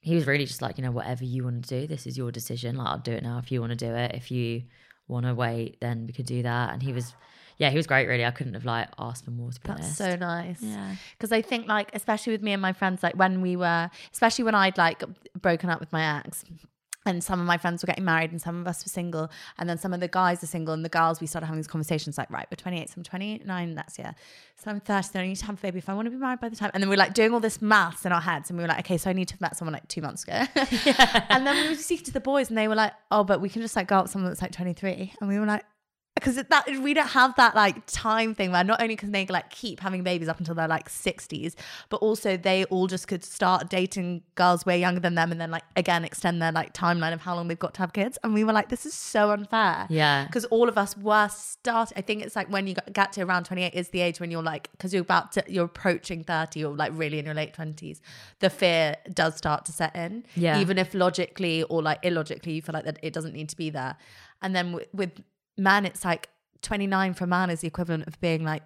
[0.00, 2.30] he was really just like, you know, whatever you want to do, this is your
[2.30, 2.76] decision.
[2.76, 4.14] Like, I'll do it now if you want to do it.
[4.14, 4.64] If you
[5.08, 6.72] want to wait, then we could do that.
[6.72, 7.14] And he was,
[7.58, 8.06] yeah, he was great.
[8.06, 9.50] Really, I couldn't have like asked for more.
[9.50, 9.96] To be That's honest.
[9.96, 10.62] so nice.
[10.62, 10.96] Yeah.
[11.12, 14.44] Because I think like especially with me and my friends, like when we were, especially
[14.44, 15.02] when I'd like
[15.40, 16.44] broken up with my ex.
[17.06, 19.68] And some of my friends were getting married, and some of us were single, and
[19.68, 22.18] then some of the guys are single, and the girls we started having these conversations
[22.18, 24.14] like, right, we're 28, so I'm 29 next year,
[24.56, 26.16] so I'm 30, so I need to have a baby if I want to be
[26.16, 26.70] married by the time.
[26.74, 28.68] And then we are like doing all this maths in our heads, and we were
[28.68, 30.44] like, okay, so I need to have met someone like two months ago.
[31.30, 33.48] and then we were speaking to the boys, and they were like, oh, but we
[33.48, 35.64] can just like go out with someone that's like 23, and we were like,
[36.16, 39.50] because that we don't have that like time thing where not only can they like
[39.50, 41.54] keep having babies up until they're like 60s
[41.90, 45.50] but also they all just could start dating girls way younger than them and then
[45.50, 48.32] like again extend their like timeline of how long they've got to have kids and
[48.32, 50.24] we were like this is so unfair Yeah.
[50.26, 53.44] because all of us were start i think it's like when you get to around
[53.44, 56.74] 28 is the age when you're like because you're about to you're approaching 30 or
[56.74, 58.00] like really in your late 20s
[58.40, 60.58] the fear does start to set in Yeah.
[60.60, 63.68] even if logically or like illogically you feel like that it doesn't need to be
[63.70, 63.96] there
[64.42, 65.12] and then with, with
[65.56, 66.28] man it's like
[66.62, 68.62] 29 for a man is the equivalent of being like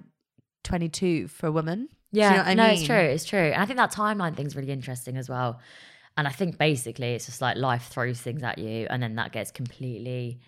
[0.65, 2.97] 22 for a woman Do you Yeah, know I no, it's true.
[2.97, 3.39] It's true.
[3.53, 5.61] And I think that timeline thing's really interesting as well.
[6.17, 9.33] And I think basically it's just like life throws things at you and then that
[9.33, 10.41] gets completely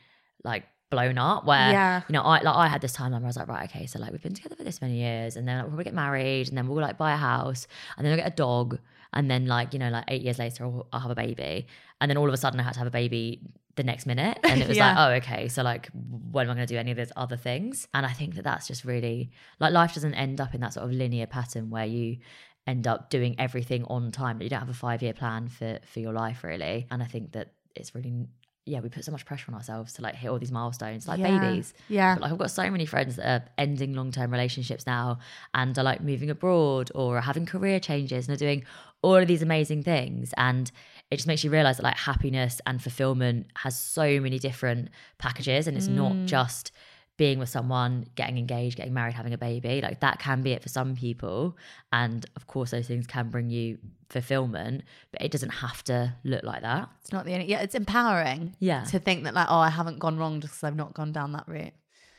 [0.45, 2.03] like blown up where Yeah.
[2.09, 3.99] you know I like I had this timeline where I was like right okay so
[3.99, 6.49] like we've been together for this many years and then like, we'll probably get married
[6.49, 7.66] and then we'll like buy a house
[7.97, 8.78] and then we'll get a dog
[9.14, 11.66] and then like you know like eight years later I'll, I'll have a baby
[12.01, 13.40] and then all of a sudden I had to have a baby
[13.77, 14.89] the next minute and it was Yeah.
[14.95, 15.89] like oh okay so like
[16.31, 18.45] when am I going to do any of those other things and I think that
[18.45, 21.87] that's just really like life doesn't end up in that sort of linear pattern where
[21.87, 22.18] you
[22.66, 25.79] end up doing everything on time that you don't have a five year plan for
[25.87, 28.27] for your life really and I think that it's really
[28.64, 31.18] yeah we put so much pressure on ourselves to like hit all these milestones like
[31.18, 31.39] Yeah.
[31.41, 32.14] babies Yeah.
[32.14, 35.18] but like I've got so many friends that are ending long term relationships now
[35.55, 38.64] and are like moving abroad or are having career changes and are doing
[39.03, 40.33] all of these amazing things.
[40.37, 40.70] And
[41.12, 44.88] it just makes you realize that like happiness and fulfillment has so many different
[45.18, 46.72] packages and it's not just
[47.18, 49.82] being with someone, getting engaged, getting married, having a baby.
[49.82, 51.58] Like that can be it for some people.
[51.92, 53.76] And of course, those things can bring you
[54.08, 56.88] fulfillment, but it doesn't have to look like that.
[57.02, 57.44] It's not the only.
[57.44, 58.56] Yeah, it's empowering.
[58.58, 58.84] Yeah.
[58.84, 61.32] To think that like, oh, I haven't gone wrong just because I've not gone down
[61.32, 61.74] that route.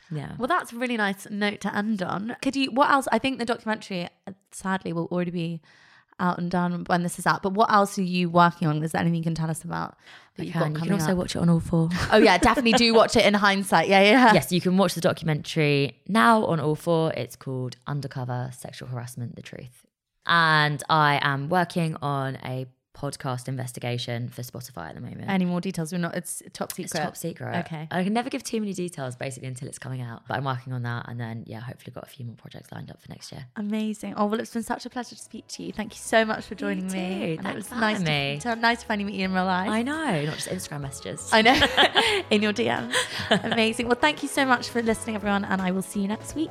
[0.08, 0.36] Yeah.
[0.38, 2.36] Well, that's a really nice note to end on.
[2.42, 2.70] Could you?
[2.70, 3.08] What else?
[3.10, 5.62] I think the documentary, uh, sadly, will already be
[6.20, 7.42] out and done when this is out.
[7.42, 8.82] But what else are you working on?
[8.82, 9.96] Is there anything you can tell us about
[10.36, 10.74] that you've got Can.
[10.74, 11.18] You can also up?
[11.18, 11.88] watch it on all four.
[12.12, 13.88] Oh yeah, definitely do watch it in hindsight.
[13.88, 14.32] Yeah, yeah.
[14.32, 17.16] yes, you can watch the documentary now on All4.
[17.16, 19.86] It's called Undercover Sexual Harassment The Truth.
[20.26, 25.28] And I am working on a podcast investigation for Spotify at the moment.
[25.28, 25.92] Any more details?
[25.92, 26.14] We're not.
[26.14, 26.84] It's top secret.
[26.84, 27.56] it's top secret.
[27.66, 27.88] Okay.
[27.90, 30.22] I can never give too many details basically until it's coming out.
[30.28, 32.90] But I'm working on that and then yeah, hopefully got a few more projects lined
[32.90, 33.46] up for next year.
[33.56, 34.14] Amazing.
[34.16, 35.72] Oh well, it's been such a pleasure to speak to you.
[35.72, 37.36] Thank you so much for joining me.
[37.38, 38.38] And it was nice having to, me.
[38.40, 39.68] to- nice to finally meet you in real life.
[39.68, 41.28] I know, not just Instagram messages.
[41.32, 41.54] I know.
[42.30, 42.94] in your DMs.
[43.44, 43.86] Amazing.
[43.86, 46.50] Well, thank you so much for listening, everyone, and I will see you next week.